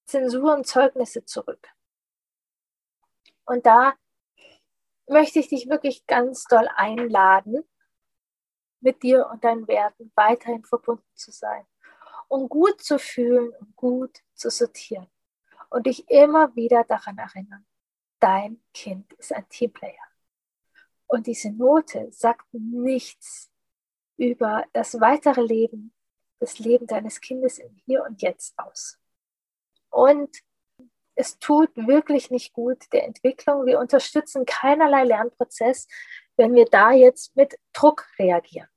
Zensuren, 0.07 0.64
Zeugnisse 0.64 1.26
zurück. 1.26 1.69
Und 3.45 3.67
da 3.67 3.95
möchte 5.07 5.40
ich 5.40 5.49
dich 5.49 5.69
wirklich 5.69 6.07
ganz 6.07 6.45
doll 6.45 6.69
einladen, 6.75 7.69
mit 8.80 9.02
dir 9.02 9.28
und 9.30 9.44
deinen 9.44 9.68
Werten 9.68 10.12
weiterhin 10.14 10.64
verbunden 10.64 11.10
zu 11.14 11.30
sein 11.30 11.66
und 12.28 12.49
gut 12.49 12.82
zu 12.82 12.99
fühlen 12.99 13.52
und 13.60 13.76
gut 13.76 14.20
zu 14.34 14.50
sortieren 14.50 15.08
und 15.68 15.87
dich 15.87 16.08
immer 16.08 16.54
wieder 16.54 16.84
daran 16.84 17.18
erinnern, 17.18 17.66
dein 18.20 18.60
Kind 18.72 19.12
ist 19.14 19.32
ein 19.32 19.49
Teamplayer. 19.49 19.94
Und 21.06 21.26
diese 21.26 21.50
Note 21.50 22.08
sagt 22.12 22.46
nichts 22.52 23.50
über 24.16 24.64
das 24.72 25.00
weitere 25.00 25.40
Leben, 25.40 25.92
das 26.38 26.58
Leben 26.58 26.87
deines 26.87 27.20
Kindes 27.20 27.58
im 27.58 27.75
Hier 27.84 28.04
und 28.04 28.22
Jetzt 28.22 28.58
aus. 28.58 28.99
Und 29.90 30.30
es 31.14 31.38
tut 31.38 31.70
wirklich 31.75 32.30
nicht 32.30 32.52
gut 32.52 32.84
der 32.92 33.04
Entwicklung. 33.04 33.66
Wir 33.66 33.78
unterstützen 33.80 34.46
keinerlei 34.46 35.04
Lernprozess, 35.04 35.88
wenn 36.40 36.54
wir 36.54 36.64
da 36.64 36.90
jetzt 36.90 37.37
mit 37.37 37.56
Druck 37.73 38.09
reagieren. 38.18 38.68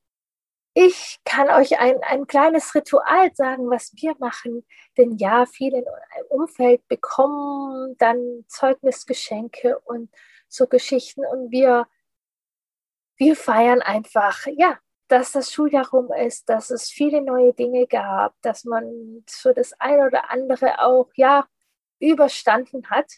Ich 0.76 1.20
kann 1.24 1.50
euch 1.50 1.80
ein, 1.80 2.02
ein 2.04 2.28
kleines 2.28 2.76
Ritual 2.76 3.34
sagen, 3.34 3.70
was 3.70 3.94
wir 3.96 4.16
machen. 4.20 4.66
Denn 4.98 5.18
ja, 5.18 5.46
viele 5.46 5.80
im 5.80 5.86
Umfeld 6.30 6.88
bekommen 6.88 7.96
dann 7.98 8.44
Zeugnisgeschenke 8.48 9.80
und 9.80 10.10
so 10.48 10.68
Geschichten. 10.68 11.26
Und 11.26 11.52
wir 11.52 11.88
wir 13.18 13.36
feiern 13.36 13.82
einfach, 13.82 14.46
ja, 14.58 14.78
dass 15.08 15.32
das 15.32 15.52
Schuljahr 15.52 15.88
rum 15.90 16.12
ist, 16.12 16.50
dass 16.50 16.72
es 16.72 16.90
viele 16.90 17.22
neue 17.22 17.54
Dinge 17.54 17.88
gab, 17.88 18.36
dass 18.42 18.64
man 18.66 19.24
so 19.30 19.54
das 19.54 19.74
eine 19.80 20.08
oder 20.08 20.30
andere 20.32 20.80
auch, 20.80 21.10
ja, 21.16 21.46
überstanden 22.00 22.90
hat. 22.90 23.12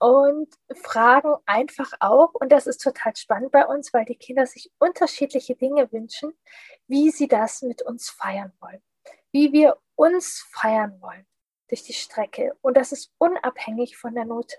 Und 0.00 0.48
fragen 0.74 1.34
einfach 1.44 1.92
auch, 1.98 2.32
und 2.34 2.52
das 2.52 2.68
ist 2.68 2.78
total 2.78 3.16
spannend 3.16 3.50
bei 3.50 3.66
uns, 3.66 3.92
weil 3.92 4.04
die 4.04 4.14
Kinder 4.14 4.46
sich 4.46 4.70
unterschiedliche 4.78 5.56
Dinge 5.56 5.90
wünschen, 5.90 6.38
wie 6.86 7.10
sie 7.10 7.26
das 7.26 7.62
mit 7.62 7.82
uns 7.82 8.08
feiern 8.08 8.52
wollen, 8.60 8.80
wie 9.32 9.52
wir 9.52 9.76
uns 9.96 10.46
feiern 10.52 11.00
wollen 11.00 11.26
durch 11.68 11.82
die 11.82 11.94
Strecke. 11.94 12.56
Und 12.60 12.76
das 12.76 12.92
ist 12.92 13.12
unabhängig 13.18 13.96
von 13.96 14.14
der 14.14 14.24
Note. 14.24 14.56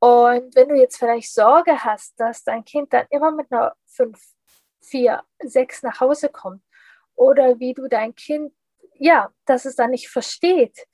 Und 0.00 0.54
wenn 0.54 0.68
du 0.68 0.76
jetzt 0.76 0.98
vielleicht 0.98 1.32
Sorge 1.32 1.82
hast, 1.82 2.18
dass 2.20 2.44
dein 2.44 2.64
Kind 2.64 2.92
dann 2.92 3.06
immer 3.10 3.32
mit 3.32 3.50
einer 3.50 3.74
5, 3.86 4.20
4, 4.82 5.22
6 5.42 5.82
nach 5.82 6.00
Hause 6.00 6.28
kommt 6.28 6.62
oder 7.14 7.58
wie 7.58 7.74
du 7.74 7.88
dein 7.88 8.14
Kind, 8.14 8.52
ja, 8.94 9.32
dass 9.44 9.64
es 9.64 9.76
dann 9.76 9.90
nicht 9.90 10.08
versteht, 10.08 10.86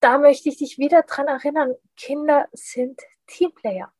da 0.00 0.18
möchte 0.18 0.48
ich 0.48 0.56
dich 0.56 0.78
wieder 0.78 1.02
daran 1.02 1.28
erinnern, 1.28 1.74
Kinder 1.96 2.48
sind 2.52 3.00
Teamplayer. 3.26 3.92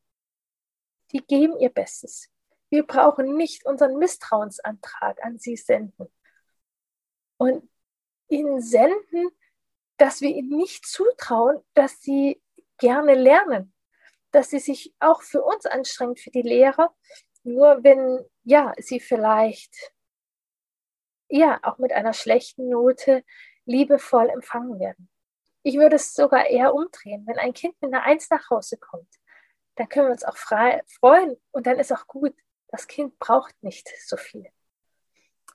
Die 1.12 1.18
geben 1.18 1.58
ihr 1.58 1.70
Bestes. 1.70 2.28
Wir 2.70 2.86
brauchen 2.86 3.36
nicht 3.36 3.66
unseren 3.66 3.98
Misstrauensantrag 3.98 5.22
an 5.22 5.38
sie 5.38 5.56
senden. 5.56 6.10
Und 7.36 7.68
ihnen 8.28 8.60
senden, 8.60 9.30
dass 9.96 10.20
wir 10.20 10.30
ihnen 10.30 10.56
nicht 10.56 10.86
zutrauen, 10.86 11.62
dass 11.74 12.00
sie 12.00 12.40
gerne 12.78 13.14
lernen, 13.14 13.74
dass 14.30 14.50
sie 14.50 14.60
sich 14.60 14.94
auch 15.00 15.22
für 15.22 15.42
uns 15.42 15.66
anstrengen, 15.66 16.16
für 16.16 16.30
die 16.30 16.42
Lehrer, 16.42 16.94
nur 17.42 17.82
wenn 17.82 18.24
ja, 18.44 18.72
sie 18.78 19.00
vielleicht 19.00 19.92
ja 21.28 21.60
auch 21.62 21.78
mit 21.78 21.92
einer 21.92 22.12
schlechten 22.12 22.68
Note 22.68 23.24
liebevoll 23.64 24.30
empfangen 24.30 24.78
werden. 24.80 25.09
Ich 25.62 25.76
würde 25.76 25.96
es 25.96 26.14
sogar 26.14 26.46
eher 26.46 26.74
umdrehen. 26.74 27.26
Wenn 27.26 27.38
ein 27.38 27.52
Kind 27.52 27.80
mit 27.80 27.92
einer 27.92 28.02
Eins 28.02 28.30
nach 28.30 28.48
Hause 28.50 28.78
kommt, 28.78 29.14
dann 29.76 29.88
können 29.88 30.06
wir 30.06 30.12
uns 30.12 30.24
auch 30.24 30.36
freuen 30.36 31.36
und 31.52 31.66
dann 31.66 31.78
ist 31.78 31.92
auch 31.92 32.06
gut. 32.06 32.34
Das 32.68 32.86
Kind 32.86 33.18
braucht 33.18 33.62
nicht 33.62 33.88
so 34.06 34.16
viel. 34.16 34.46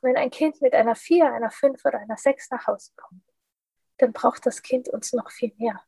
Wenn 0.01 0.17
ein 0.17 0.29
Kind 0.29 0.61
mit 0.61 0.73
einer 0.73 0.95
Vier, 0.95 1.31
einer 1.31 1.49
Fünf 1.49 1.83
oder 1.85 1.99
einer 1.99 2.17
Sechs 2.17 2.49
nach 2.51 2.67
Hause 2.67 2.91
kommt, 2.95 3.23
dann 3.97 4.11
braucht 4.13 4.45
das 4.45 4.61
Kind 4.61 4.89
uns 4.89 5.13
noch 5.13 5.31
viel 5.31 5.53
mehr 5.57 5.81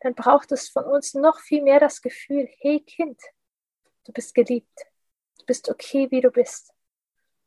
dann 0.00 0.14
braucht 0.14 0.52
es 0.52 0.68
von 0.68 0.84
uns 0.84 1.14
noch 1.14 1.40
viel 1.40 1.62
mehr 1.62 1.80
das 1.80 2.02
Gefühl, 2.02 2.48
hey 2.58 2.80
Kind, 2.80 3.20
du 4.04 4.12
bist 4.12 4.34
geliebt, 4.34 4.86
du 5.38 5.46
bist 5.46 5.68
okay, 5.68 6.10
wie 6.10 6.20
du 6.20 6.30
bist. 6.30 6.72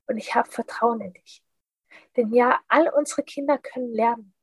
Und 0.07 0.17
ich 0.17 0.33
habe 0.33 0.49
Vertrauen 0.49 1.01
in 1.01 1.13
dich. 1.13 1.43
Denn 2.17 2.33
ja, 2.33 2.59
all 2.67 2.89
unsere 2.89 3.23
Kinder 3.23 3.57
können 3.59 3.93
lernen. 3.93 4.33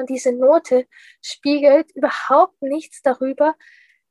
Und 0.00 0.10
diese 0.10 0.32
Note 0.32 0.86
spiegelt 1.22 1.90
überhaupt 1.92 2.60
nichts 2.62 3.02
darüber, 3.02 3.54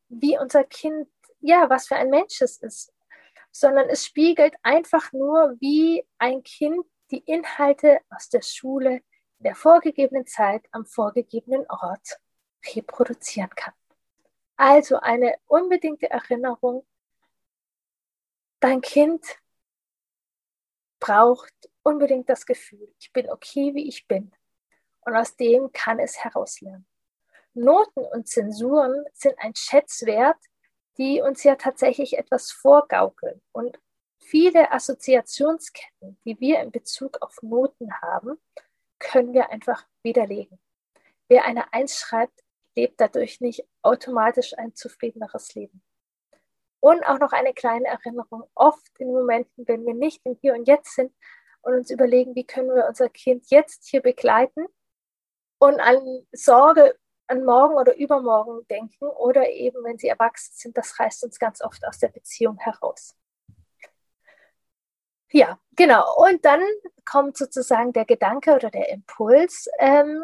wie 0.08 0.38
unser 0.38 0.64
Kind, 0.64 1.08
ja, 1.40 1.70
was 1.70 1.88
für 1.88 1.96
ein 1.96 2.10
Mensch 2.10 2.42
es 2.42 2.58
ist, 2.58 2.94
sondern 3.52 3.90
es 3.90 4.06
spiegelt 4.06 4.54
einfach 4.62 5.12
nur, 5.14 5.56
wie 5.60 6.06
ein 6.18 6.44
Kind 6.44 6.86
die 7.12 7.20
Inhalte 7.20 8.00
aus 8.10 8.30
der 8.30 8.42
Schule 8.42 9.02
in 9.40 9.44
der 9.46 9.56
vorgegebenen 9.56 10.28
Zeit 10.28 10.66
am 10.72 10.86
vorgegebenen 10.86 11.66
Ort 11.70 12.20
reproduzieren 12.76 13.50
kann. 13.56 13.74
Also 14.58 15.00
eine 15.00 15.36
unbedingte 15.48 16.10
Erinnerung, 16.10 16.86
dein 18.60 18.82
Kind 18.82 19.26
braucht 21.00 21.54
unbedingt 21.82 22.30
das 22.30 22.46
Gefühl, 22.46 22.94
ich 23.00 23.12
bin 23.14 23.30
okay, 23.30 23.74
wie 23.74 23.88
ich 23.88 24.08
bin. 24.08 24.32
Und 25.02 25.16
aus 25.16 25.36
dem 25.36 25.72
kann 25.72 26.00
es 26.00 26.24
herauslernen. 26.24 26.86
Noten 27.54 28.06
und 28.14 28.28
Zensuren 28.28 29.06
sind 29.14 29.36
ein 29.40 29.56
Schätzwert, 29.56 30.38
die 30.98 31.22
uns 31.22 31.44
ja 31.44 31.56
tatsächlich 31.56 32.18
etwas 32.18 32.52
vorgaukeln. 32.52 33.42
Und 33.52 33.80
viele 34.20 34.72
Assoziationsketten, 34.72 36.20
die 36.26 36.40
wir 36.40 36.60
in 36.60 36.72
Bezug 36.72 37.22
auf 37.22 37.42
Noten 37.42 37.94
haben, 38.02 38.38
können 39.00 39.34
wir 39.34 39.50
einfach 39.50 39.86
widerlegen. 40.04 40.60
Wer 41.28 41.46
eine 41.46 41.74
Eins 41.74 41.98
schreibt, 41.98 42.44
lebt 42.76 43.00
dadurch 43.00 43.40
nicht 43.42 43.66
automatisch 43.82 44.58
ein 44.58 44.76
zufriedeneres 44.76 45.56
Leben. 45.56 45.82
Und 46.82 47.04
auch 47.04 47.20
noch 47.20 47.34
eine 47.34 47.54
kleine 47.54 47.88
Erinnerung, 47.88 48.44
oft 48.56 48.88
in 49.00 49.08
Momenten, 49.08 49.68
wenn 49.68 49.86
wir 49.86 49.94
nicht 49.94 50.22
im 50.26 50.38
Hier 50.42 50.54
und 50.54 50.68
Jetzt 50.68 50.96
sind 50.96 51.14
und 51.62 51.74
uns 51.74 51.92
überlegen, 51.92 52.36
wie 52.36 52.46
können 52.46 52.74
wir 52.74 52.88
unser 52.88 53.10
Kind 53.10 53.50
jetzt 53.50 53.88
hier 53.88 54.02
begleiten 54.02 54.66
und 55.60 55.80
an 55.80 56.26
Sorge 56.32 56.98
an 57.28 57.46
morgen 57.46 57.76
oder 57.76 57.96
übermorgen 57.96 58.66
denken 58.70 59.06
oder 59.06 59.48
eben, 59.50 59.84
wenn 59.84 60.00
sie 60.00 60.08
erwachsen 60.08 60.54
sind, 60.56 60.78
das 60.78 61.00
reißt 61.00 61.24
uns 61.24 61.38
ganz 61.38 61.62
oft 61.62 61.86
aus 61.86 62.00
der 62.00 62.08
Beziehung 62.08 62.58
heraus. 62.58 63.16
Ja, 65.32 65.60
genau. 65.76 66.06
Und 66.18 66.44
dann 66.44 66.62
kommt 67.06 67.38
sozusagen 67.38 67.94
der 67.94 68.06
Gedanke 68.06 68.56
oder 68.56 68.72
der 68.72 68.90
Impuls, 68.90 69.70
ähm, 69.78 70.24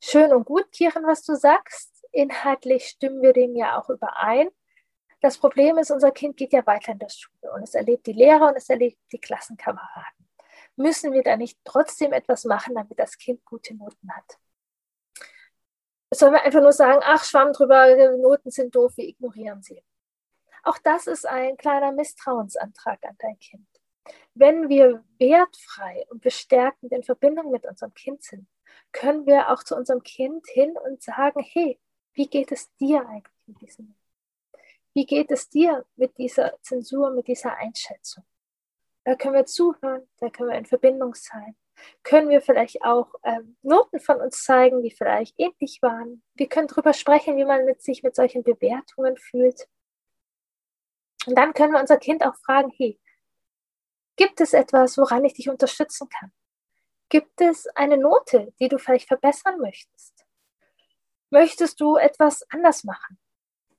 schön 0.00 0.32
und 0.32 0.46
gut, 0.46 0.72
Kieren, 0.72 1.06
was 1.06 1.22
du 1.22 1.34
sagst. 1.34 1.90
Inhaltlich 2.12 2.86
stimmen 2.86 3.20
wir 3.20 3.34
dem 3.34 3.54
ja 3.54 3.78
auch 3.78 3.90
überein. 3.90 4.48
Das 5.20 5.38
Problem 5.38 5.76
ist, 5.78 5.90
unser 5.90 6.12
Kind 6.12 6.36
geht 6.36 6.52
ja 6.52 6.66
weiter 6.66 6.92
in 6.92 6.98
der 6.98 7.10
Schule 7.10 7.52
und 7.52 7.62
es 7.62 7.74
erlebt 7.74 8.06
die 8.06 8.12
Lehrer 8.12 8.48
und 8.48 8.56
es 8.56 8.68
erlebt 8.70 8.98
die 9.12 9.20
Klassenkameraden. 9.20 10.21
Müssen 10.76 11.12
wir 11.12 11.22
da 11.22 11.36
nicht 11.36 11.58
trotzdem 11.64 12.12
etwas 12.12 12.44
machen, 12.44 12.74
damit 12.74 12.98
das 12.98 13.18
Kind 13.18 13.44
gute 13.44 13.74
Noten 13.74 14.14
hat? 14.14 14.38
Sollen 16.14 16.32
wir 16.32 16.42
einfach 16.42 16.60
nur 16.60 16.72
sagen, 16.72 17.00
ach, 17.02 17.24
Schwamm 17.24 17.52
drüber, 17.52 18.16
Noten 18.16 18.50
sind 18.50 18.74
doof, 18.74 18.96
wir 18.96 19.08
ignorieren 19.08 19.62
sie. 19.62 19.82
Auch 20.62 20.78
das 20.78 21.06
ist 21.06 21.26
ein 21.26 21.56
kleiner 21.56 21.92
Misstrauensantrag 21.92 23.02
an 23.04 23.16
dein 23.18 23.38
Kind. 23.38 23.66
Wenn 24.34 24.68
wir 24.68 25.04
wertfrei 25.18 26.04
und 26.08 26.22
bestärkend 26.22 26.92
in 26.92 27.02
Verbindung 27.02 27.50
mit 27.50 27.66
unserem 27.66 27.94
Kind 27.94 28.22
sind, 28.22 28.46
können 28.92 29.26
wir 29.26 29.50
auch 29.50 29.62
zu 29.62 29.76
unserem 29.76 30.02
Kind 30.02 30.46
hin 30.48 30.76
und 30.76 31.02
sagen, 31.02 31.42
hey, 31.42 31.78
wie 32.14 32.28
geht 32.28 32.52
es 32.52 32.74
dir 32.76 33.06
eigentlich 33.08 33.46
mit 33.46 33.60
diesem? 33.60 33.94
Wie 34.94 35.06
geht 35.06 35.30
es 35.30 35.48
dir 35.48 35.84
mit 35.96 36.16
dieser 36.18 36.60
Zensur, 36.62 37.10
mit 37.10 37.26
dieser 37.26 37.56
Einschätzung? 37.56 38.24
Da 39.04 39.16
können 39.16 39.34
wir 39.34 39.46
zuhören, 39.46 40.08
da 40.18 40.30
können 40.30 40.50
wir 40.50 40.58
in 40.58 40.66
Verbindung 40.66 41.14
sein. 41.14 41.56
Können 42.04 42.28
wir 42.28 42.40
vielleicht 42.40 42.82
auch 42.82 43.14
ähm, 43.24 43.56
Noten 43.62 43.98
von 43.98 44.20
uns 44.20 44.44
zeigen, 44.44 44.82
die 44.82 44.92
vielleicht 44.92 45.34
ähnlich 45.38 45.80
waren. 45.82 46.22
Wir 46.34 46.48
können 46.48 46.68
darüber 46.68 46.92
sprechen, 46.92 47.36
wie 47.36 47.44
man 47.44 47.64
mit 47.64 47.82
sich 47.82 48.02
mit 48.02 48.14
solchen 48.14 48.44
Bewertungen 48.44 49.16
fühlt. 49.16 49.68
Und 51.26 51.36
dann 51.36 51.54
können 51.54 51.72
wir 51.72 51.80
unser 51.80 51.98
Kind 51.98 52.24
auch 52.24 52.36
fragen, 52.36 52.72
hey, 52.76 53.00
gibt 54.16 54.40
es 54.40 54.52
etwas, 54.52 54.98
woran 54.98 55.24
ich 55.24 55.34
dich 55.34 55.48
unterstützen 55.48 56.08
kann? 56.08 56.32
Gibt 57.08 57.40
es 57.40 57.66
eine 57.74 57.98
Note, 57.98 58.52
die 58.60 58.68
du 58.68 58.78
vielleicht 58.78 59.08
verbessern 59.08 59.58
möchtest? 59.58 60.24
Möchtest 61.30 61.80
du 61.80 61.96
etwas 61.96 62.44
anders 62.50 62.84
machen? 62.84 63.18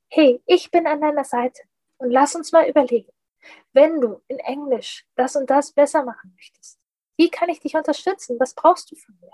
Hey, 0.09 0.41
ich 0.45 0.71
bin 0.71 0.87
an 0.87 1.01
deiner 1.01 1.23
Seite 1.23 1.61
und 1.97 2.11
lass 2.11 2.35
uns 2.35 2.51
mal 2.51 2.67
überlegen, 2.67 3.11
wenn 3.73 4.01
du 4.01 4.21
in 4.27 4.39
Englisch 4.39 5.05
das 5.15 5.35
und 5.35 5.49
das 5.49 5.73
besser 5.73 6.03
machen 6.03 6.33
möchtest, 6.35 6.79
wie 7.17 7.29
kann 7.29 7.49
ich 7.49 7.59
dich 7.59 7.75
unterstützen? 7.75 8.39
Was 8.39 8.53
brauchst 8.55 8.91
du 8.91 8.95
von 8.95 9.17
mir? 9.21 9.31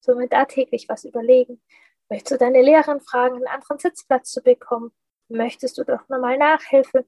Somit 0.00 0.32
da 0.32 0.44
täglich 0.44 0.88
was 0.88 1.04
überlegen. 1.04 1.62
Möchtest 2.08 2.32
du 2.32 2.44
deine 2.44 2.62
Lehrerin 2.62 3.00
fragen, 3.00 3.36
einen 3.36 3.48
anderen 3.48 3.78
Sitzplatz 3.78 4.30
zu 4.30 4.42
bekommen? 4.42 4.92
Möchtest 5.28 5.76
du 5.78 5.84
doch 5.84 6.08
nochmal 6.08 6.38
Nachhilfe? 6.38 7.06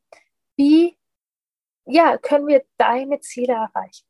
Wie 0.57 0.99
ja, 1.89 2.19
können 2.19 2.47
wir 2.47 2.65
deine 2.77 3.21
Ziele 3.21 3.55
erreichen? 3.55 4.07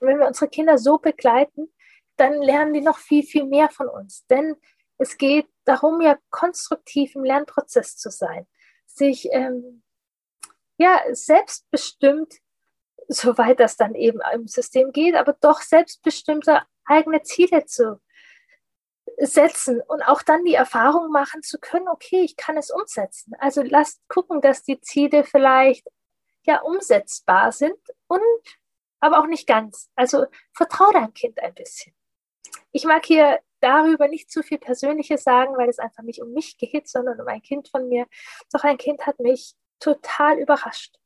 Und 0.00 0.08
wenn 0.08 0.18
wir 0.18 0.26
unsere 0.26 0.48
Kinder 0.48 0.78
so 0.78 0.98
begleiten, 0.98 1.72
dann 2.16 2.40
lernen 2.40 2.74
die 2.74 2.80
noch 2.80 2.98
viel, 2.98 3.24
viel 3.24 3.44
mehr 3.44 3.68
von 3.70 3.88
uns. 3.88 4.26
Denn 4.26 4.56
es 4.98 5.18
geht 5.18 5.48
darum, 5.64 6.00
ja 6.00 6.16
konstruktiv 6.30 7.14
im 7.16 7.24
Lernprozess 7.24 7.96
zu 7.96 8.10
sein, 8.10 8.46
sich 8.86 9.28
ähm, 9.32 9.82
ja 10.82 11.00
selbstbestimmt, 11.12 12.34
soweit 13.08 13.60
das 13.60 13.76
dann 13.76 13.94
eben 13.94 14.20
im 14.34 14.46
System 14.46 14.92
geht, 14.92 15.14
aber 15.14 15.34
doch 15.40 15.60
selbstbestimmte 15.60 16.62
eigene 16.84 17.22
Ziele 17.22 17.64
zu 17.66 18.00
setzen 19.18 19.80
und 19.88 20.02
auch 20.02 20.22
dann 20.22 20.44
die 20.44 20.54
Erfahrung 20.54 21.10
machen 21.10 21.42
zu 21.42 21.58
können, 21.58 21.88
okay, 21.88 22.22
ich 22.22 22.36
kann 22.36 22.56
es 22.56 22.70
umsetzen. 22.70 23.34
Also 23.38 23.62
lasst 23.62 24.00
gucken, 24.08 24.40
dass 24.40 24.62
die 24.62 24.80
Ziele 24.80 25.24
vielleicht 25.24 25.86
ja 26.44 26.60
umsetzbar 26.62 27.52
sind 27.52 27.78
und 28.08 28.20
aber 29.00 29.18
auch 29.18 29.26
nicht 29.26 29.46
ganz. 29.46 29.90
Also 29.96 30.26
vertraue 30.54 30.92
deinem 30.92 31.14
Kind 31.14 31.40
ein 31.40 31.54
bisschen. 31.54 31.94
Ich 32.70 32.84
mag 32.84 33.04
hier 33.04 33.40
darüber 33.60 34.08
nicht 34.08 34.30
zu 34.30 34.42
viel 34.42 34.58
Persönliches 34.58 35.22
sagen, 35.22 35.56
weil 35.56 35.68
es 35.68 35.78
einfach 35.78 36.02
nicht 36.02 36.22
um 36.22 36.32
mich 36.32 36.56
geht, 36.56 36.88
sondern 36.88 37.20
um 37.20 37.26
ein 37.26 37.42
Kind 37.42 37.68
von 37.68 37.88
mir. 37.88 38.06
Doch 38.52 38.64
ein 38.64 38.78
Kind 38.78 39.06
hat 39.06 39.18
mich 39.20 39.54
total 39.82 40.38
überrascht. 40.38 40.96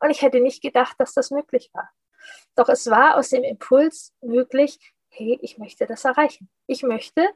Und 0.00 0.10
ich 0.10 0.22
hätte 0.22 0.40
nicht 0.40 0.62
gedacht, 0.62 0.96
dass 0.98 1.14
das 1.14 1.30
möglich 1.30 1.70
war. 1.72 1.90
Doch 2.54 2.68
es 2.68 2.88
war 2.90 3.16
aus 3.16 3.30
dem 3.30 3.44
Impuls 3.44 4.12
möglich, 4.20 4.94
hey, 5.08 5.38
ich 5.40 5.58
möchte 5.58 5.86
das 5.86 6.04
erreichen. 6.04 6.50
Ich 6.66 6.82
möchte 6.82 7.26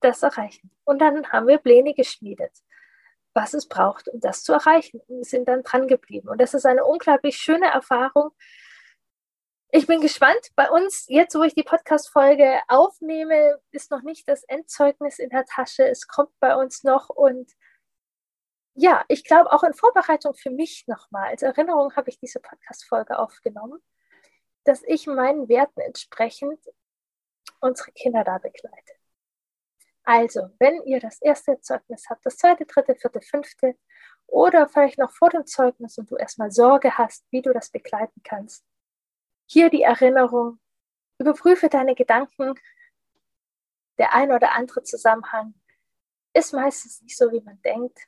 das 0.00 0.22
erreichen. 0.22 0.70
Und 0.84 1.00
dann 1.00 1.30
haben 1.30 1.46
wir 1.46 1.58
Pläne 1.58 1.92
geschmiedet, 1.92 2.52
was 3.34 3.52
es 3.52 3.68
braucht, 3.68 4.08
um 4.08 4.20
das 4.20 4.42
zu 4.42 4.54
erreichen. 4.54 5.00
Und 5.06 5.18
wir 5.18 5.24
sind 5.24 5.46
dann 5.46 5.62
dran 5.62 5.86
geblieben. 5.86 6.28
Und 6.28 6.40
das 6.40 6.54
ist 6.54 6.64
eine 6.64 6.84
unglaublich 6.84 7.36
schöne 7.36 7.66
Erfahrung. 7.66 8.30
Ich 9.72 9.86
bin 9.86 10.00
gespannt. 10.00 10.48
Bei 10.56 10.70
uns, 10.70 11.04
jetzt 11.08 11.34
wo 11.34 11.42
ich 11.42 11.54
die 11.54 11.62
Podcast-Folge 11.62 12.60
aufnehme, 12.68 13.60
ist 13.70 13.90
noch 13.90 14.02
nicht 14.02 14.26
das 14.26 14.42
Endzeugnis 14.44 15.18
in 15.18 15.28
der 15.28 15.44
Tasche. 15.44 15.86
Es 15.86 16.08
kommt 16.08 16.32
bei 16.40 16.56
uns 16.56 16.82
noch. 16.82 17.10
Und 17.10 17.52
ja, 18.74 19.04
ich 19.08 19.24
glaube, 19.24 19.52
auch 19.52 19.62
in 19.62 19.74
Vorbereitung 19.74 20.34
für 20.34 20.50
mich 20.50 20.84
nochmal, 20.86 21.28
als 21.30 21.42
Erinnerung 21.42 21.94
habe 21.96 22.10
ich 22.10 22.18
diese 22.18 22.40
Podcast-Folge 22.40 23.18
aufgenommen, 23.18 23.80
dass 24.64 24.82
ich 24.84 25.06
meinen 25.06 25.48
Werten 25.48 25.80
entsprechend 25.80 26.58
unsere 27.60 27.92
Kinder 27.92 28.24
da 28.24 28.38
begleite. 28.38 28.94
Also, 30.04 30.50
wenn 30.58 30.82
ihr 30.84 31.00
das 31.00 31.20
erste 31.20 31.60
Zeugnis 31.60 32.06
habt, 32.08 32.24
das 32.24 32.36
zweite, 32.36 32.64
dritte, 32.66 32.96
vierte, 32.96 33.20
fünfte 33.20 33.76
oder 34.26 34.68
vielleicht 34.68 34.98
noch 34.98 35.12
vor 35.12 35.30
dem 35.30 35.46
Zeugnis 35.46 35.98
und 35.98 36.10
du 36.10 36.16
erstmal 36.16 36.50
Sorge 36.50 36.96
hast, 36.96 37.26
wie 37.30 37.42
du 37.42 37.52
das 37.52 37.70
begleiten 37.70 38.20
kannst, 38.24 38.64
hier 39.46 39.68
die 39.68 39.82
Erinnerung, 39.82 40.58
überprüfe 41.18 41.68
deine 41.68 41.94
Gedanken. 41.94 42.54
Der 43.98 44.14
ein 44.14 44.32
oder 44.32 44.52
andere 44.52 44.82
Zusammenhang 44.82 45.54
ist 46.32 46.54
meistens 46.54 47.02
nicht 47.02 47.16
so, 47.16 47.30
wie 47.30 47.40
man 47.40 47.60
denkt. 47.62 47.98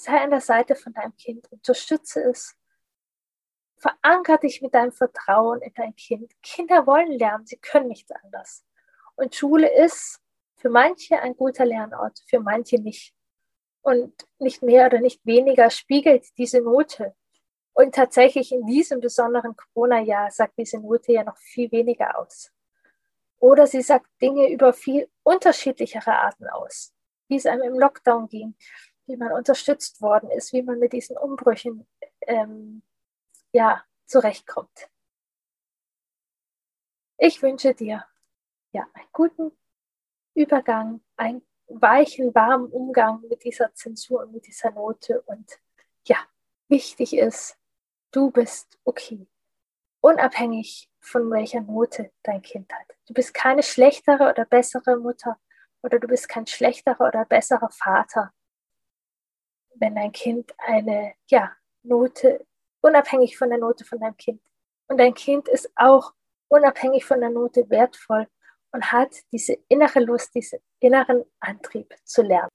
Sei 0.00 0.16
an 0.20 0.30
der 0.30 0.40
Seite 0.40 0.76
von 0.76 0.92
deinem 0.92 1.16
Kind, 1.16 1.50
unterstütze 1.50 2.22
es. 2.22 2.56
Veranker 3.78 4.38
dich 4.38 4.62
mit 4.62 4.72
deinem 4.72 4.92
Vertrauen 4.92 5.60
in 5.60 5.72
dein 5.74 5.96
Kind. 5.96 6.32
Kinder 6.40 6.86
wollen 6.86 7.10
lernen, 7.10 7.46
sie 7.46 7.56
können 7.56 7.88
nicht 7.88 8.08
anders. 8.22 8.64
Und 9.16 9.34
Schule 9.34 9.68
ist 9.84 10.20
für 10.54 10.70
manche 10.70 11.20
ein 11.20 11.36
guter 11.36 11.64
Lernort, 11.64 12.22
für 12.28 12.38
manche 12.38 12.80
nicht. 12.80 13.12
Und 13.82 14.24
nicht 14.38 14.62
mehr 14.62 14.86
oder 14.86 15.00
nicht 15.00 15.26
weniger 15.26 15.68
spiegelt 15.68 16.26
diese 16.38 16.60
Note. 16.60 17.16
Und 17.72 17.96
tatsächlich 17.96 18.52
in 18.52 18.66
diesem 18.66 19.00
besonderen 19.00 19.56
Corona-Jahr 19.56 20.30
sagt 20.30 20.58
diese 20.58 20.78
Note 20.78 21.12
ja 21.12 21.24
noch 21.24 21.38
viel 21.38 21.72
weniger 21.72 22.16
aus. 22.16 22.52
Oder 23.40 23.66
sie 23.66 23.82
sagt 23.82 24.06
Dinge 24.22 24.48
über 24.48 24.72
viel 24.72 25.10
unterschiedlichere 25.24 26.12
Arten 26.20 26.46
aus, 26.48 26.94
wie 27.26 27.36
es 27.36 27.46
einem 27.46 27.62
im 27.62 27.78
Lockdown 27.80 28.28
ging, 28.28 28.54
wie 29.08 29.16
man 29.16 29.32
unterstützt 29.32 30.00
worden 30.00 30.30
ist, 30.30 30.52
wie 30.52 30.62
man 30.62 30.78
mit 30.78 30.92
diesen 30.92 31.16
Umbrüchen 31.16 31.86
ähm, 32.22 32.82
ja, 33.52 33.82
zurechtkommt. 34.06 34.90
Ich 37.16 37.42
wünsche 37.42 37.74
dir 37.74 38.04
ja, 38.72 38.86
einen 38.92 39.08
guten 39.12 39.52
Übergang, 40.34 41.00
einen 41.16 41.42
weichen, 41.68 42.34
warmen 42.34 42.70
Umgang 42.70 43.22
mit 43.28 43.44
dieser 43.44 43.74
Zensur 43.74 44.22
und 44.22 44.32
mit 44.32 44.46
dieser 44.46 44.70
Note. 44.70 45.22
Und 45.22 45.58
ja, 46.04 46.16
wichtig 46.68 47.16
ist, 47.16 47.58
du 48.12 48.30
bist 48.30 48.78
okay. 48.84 49.26
Unabhängig 50.00 50.88
von 51.00 51.30
welcher 51.30 51.62
Note 51.62 52.12
dein 52.22 52.42
Kind 52.42 52.72
hat. 52.72 52.86
Du 53.06 53.14
bist 53.14 53.34
keine 53.34 53.62
schlechtere 53.62 54.30
oder 54.30 54.44
bessere 54.44 54.96
Mutter 54.96 55.38
oder 55.82 55.98
du 55.98 56.06
bist 56.06 56.28
kein 56.28 56.46
schlechterer 56.46 57.08
oder 57.08 57.24
besserer 57.24 57.70
Vater, 57.70 58.32
wenn 59.80 59.94
dein 59.94 60.12
Kind 60.12 60.52
eine 60.58 61.14
ja, 61.28 61.52
Note, 61.82 62.46
unabhängig 62.80 63.36
von 63.36 63.50
der 63.50 63.58
Note 63.58 63.84
von 63.84 64.00
deinem 64.00 64.16
Kind. 64.16 64.40
Und 64.88 64.98
dein 64.98 65.14
Kind 65.14 65.48
ist 65.48 65.70
auch 65.76 66.12
unabhängig 66.48 67.04
von 67.04 67.20
der 67.20 67.30
Note 67.30 67.68
wertvoll 67.68 68.26
und 68.72 68.92
hat 68.92 69.14
diese 69.32 69.56
innere 69.68 70.00
Lust, 70.00 70.34
diesen 70.34 70.60
inneren 70.80 71.24
Antrieb 71.40 71.94
zu 72.04 72.22
lernen. 72.22 72.50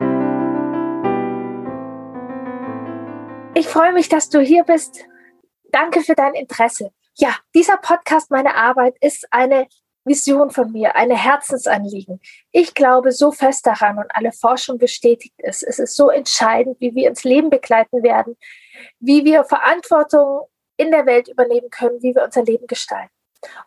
Ich 3.55 3.67
freue 3.67 3.93
mich, 3.93 4.09
dass 4.09 4.29
du 4.29 4.39
hier 4.39 4.63
bist. 4.63 5.05
Danke 5.65 6.01
für 6.01 6.15
dein 6.15 6.33
Interesse. 6.33 6.91
Ja, 7.15 7.35
dieser 7.53 7.77
Podcast, 7.77 8.31
meine 8.31 8.55
Arbeit, 8.55 8.95
ist 8.99 9.27
eine 9.31 9.67
Vision 10.05 10.49
von 10.51 10.71
mir, 10.71 10.95
eine 10.95 11.17
Herzensanliegen. 11.17 12.19
Ich 12.51 12.73
glaube 12.73 13.11
so 13.11 13.31
fest 13.31 13.65
daran 13.65 13.97
und 13.97 14.13
alle 14.13 14.31
Forschung 14.31 14.77
bestätigt 14.77 15.35
es. 15.37 15.63
Es 15.63 15.79
ist 15.79 15.95
so 15.95 16.09
entscheidend, 16.09 16.77
wie 16.79 16.93
wir 16.95 17.07
ins 17.07 17.23
Leben 17.23 17.49
begleiten 17.49 18.03
werden, 18.03 18.35
wie 18.99 19.23
wir 19.23 19.43
Verantwortung 19.43 20.47
in 20.77 20.91
der 20.91 21.05
Welt 21.05 21.27
übernehmen 21.27 21.69
können, 21.69 22.01
wie 22.01 22.15
wir 22.15 22.23
unser 22.23 22.43
Leben 22.43 22.67
gestalten. 22.67 23.11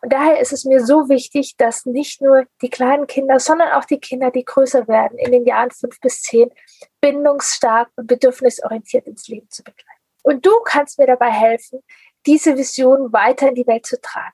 Und 0.01 0.11
daher 0.11 0.39
ist 0.39 0.53
es 0.53 0.65
mir 0.65 0.83
so 0.83 1.07
wichtig, 1.09 1.55
dass 1.57 1.85
nicht 1.85 2.21
nur 2.21 2.45
die 2.61 2.69
kleinen 2.69 3.07
Kinder, 3.07 3.39
sondern 3.39 3.71
auch 3.73 3.85
die 3.85 3.99
Kinder, 3.99 4.31
die 4.31 4.45
größer 4.45 4.87
werden, 4.87 5.17
in 5.19 5.31
den 5.31 5.45
Jahren 5.45 5.71
fünf 5.71 5.99
bis 5.99 6.21
zehn, 6.23 6.51
bindungsstark 7.01 7.89
und 7.95 8.07
bedürfnisorientiert 8.07 9.07
ins 9.07 9.27
Leben 9.27 9.49
zu 9.49 9.63
begleiten. 9.63 10.01
Und 10.23 10.45
du 10.45 10.51
kannst 10.65 10.99
mir 10.99 11.07
dabei 11.07 11.31
helfen, 11.31 11.83
diese 12.25 12.57
Vision 12.57 13.13
weiter 13.13 13.49
in 13.49 13.55
die 13.55 13.67
Welt 13.67 13.85
zu 13.85 14.01
tragen. 14.01 14.33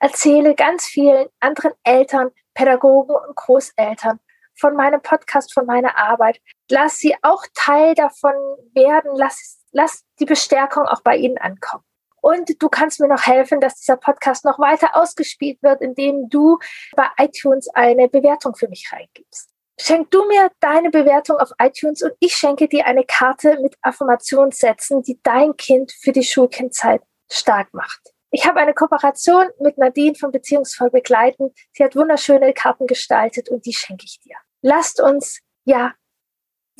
Erzähle 0.00 0.54
ganz 0.54 0.86
vielen 0.86 1.28
anderen 1.40 1.72
Eltern, 1.84 2.30
Pädagogen 2.54 3.14
und 3.14 3.36
Großeltern 3.36 4.20
von 4.54 4.76
meinem 4.76 5.00
Podcast, 5.02 5.52
von 5.52 5.66
meiner 5.66 5.96
Arbeit. 5.96 6.40
Lass 6.70 6.98
sie 6.98 7.14
auch 7.22 7.44
Teil 7.54 7.94
davon 7.94 8.34
werden. 8.74 9.12
Lass, 9.14 9.60
lass 9.72 10.04
die 10.20 10.24
Bestärkung 10.24 10.84
auch 10.86 11.02
bei 11.02 11.16
ihnen 11.16 11.38
ankommen. 11.38 11.84
Und 12.20 12.62
du 12.62 12.68
kannst 12.68 13.00
mir 13.00 13.08
noch 13.08 13.26
helfen, 13.26 13.60
dass 13.60 13.80
dieser 13.80 13.96
Podcast 13.96 14.44
noch 14.44 14.60
weiter 14.60 14.96
ausgespielt 14.96 15.60
wird, 15.62 15.80
indem 15.80 16.28
du 16.28 16.58
bei 16.94 17.08
iTunes 17.18 17.68
eine 17.74 18.08
Bewertung 18.08 18.54
für 18.54 18.68
mich 18.68 18.90
reingibst. 18.92 19.50
Schenk 19.80 20.12
du 20.12 20.24
mir 20.26 20.50
deine 20.60 20.90
Bewertung 20.90 21.38
auf 21.38 21.50
iTunes 21.60 22.02
und 22.02 22.12
ich 22.20 22.34
schenke 22.34 22.68
dir 22.68 22.86
eine 22.86 23.04
Karte 23.04 23.58
mit 23.60 23.76
Affirmationssätzen, 23.82 25.02
die 25.02 25.18
dein 25.24 25.56
Kind 25.56 25.90
für 25.90 26.12
die 26.12 26.22
Schulkindzeit 26.22 27.02
stark 27.28 27.74
macht. 27.74 28.11
Ich 28.34 28.46
habe 28.46 28.60
eine 28.60 28.72
Kooperation 28.72 29.44
mit 29.60 29.76
Nadine 29.76 30.14
von 30.14 30.32
Beziehungsvoll 30.32 30.90
begleiten. 30.90 31.52
Sie 31.72 31.84
hat 31.84 31.94
wunderschöne 31.94 32.54
Karten 32.54 32.86
gestaltet 32.86 33.50
und 33.50 33.66
die 33.66 33.74
schenke 33.74 34.04
ich 34.06 34.20
dir. 34.20 34.36
Lasst 34.62 35.02
uns 35.02 35.40
ja 35.64 35.92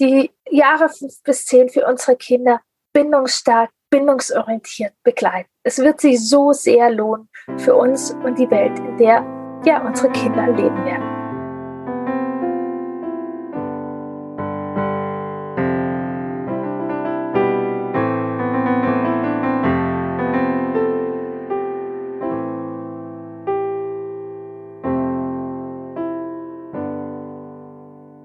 die 0.00 0.30
Jahre 0.48 0.88
fünf 0.88 1.22
bis 1.22 1.44
zehn 1.44 1.68
für 1.68 1.86
unsere 1.86 2.16
Kinder 2.16 2.62
bindungsstark 2.94 3.70
bindungsorientiert 3.90 4.94
begleiten. 5.02 5.50
Es 5.62 5.78
wird 5.78 6.00
sich 6.00 6.26
so 6.26 6.52
sehr 6.52 6.90
lohnen 6.90 7.28
für 7.58 7.74
uns 7.74 8.12
und 8.24 8.38
die 8.38 8.50
Welt, 8.50 8.78
in 8.78 8.96
der 8.96 9.22
ja 9.66 9.86
unsere 9.86 10.10
Kinder 10.10 10.46
leben 10.46 10.84
werden. 10.86 11.11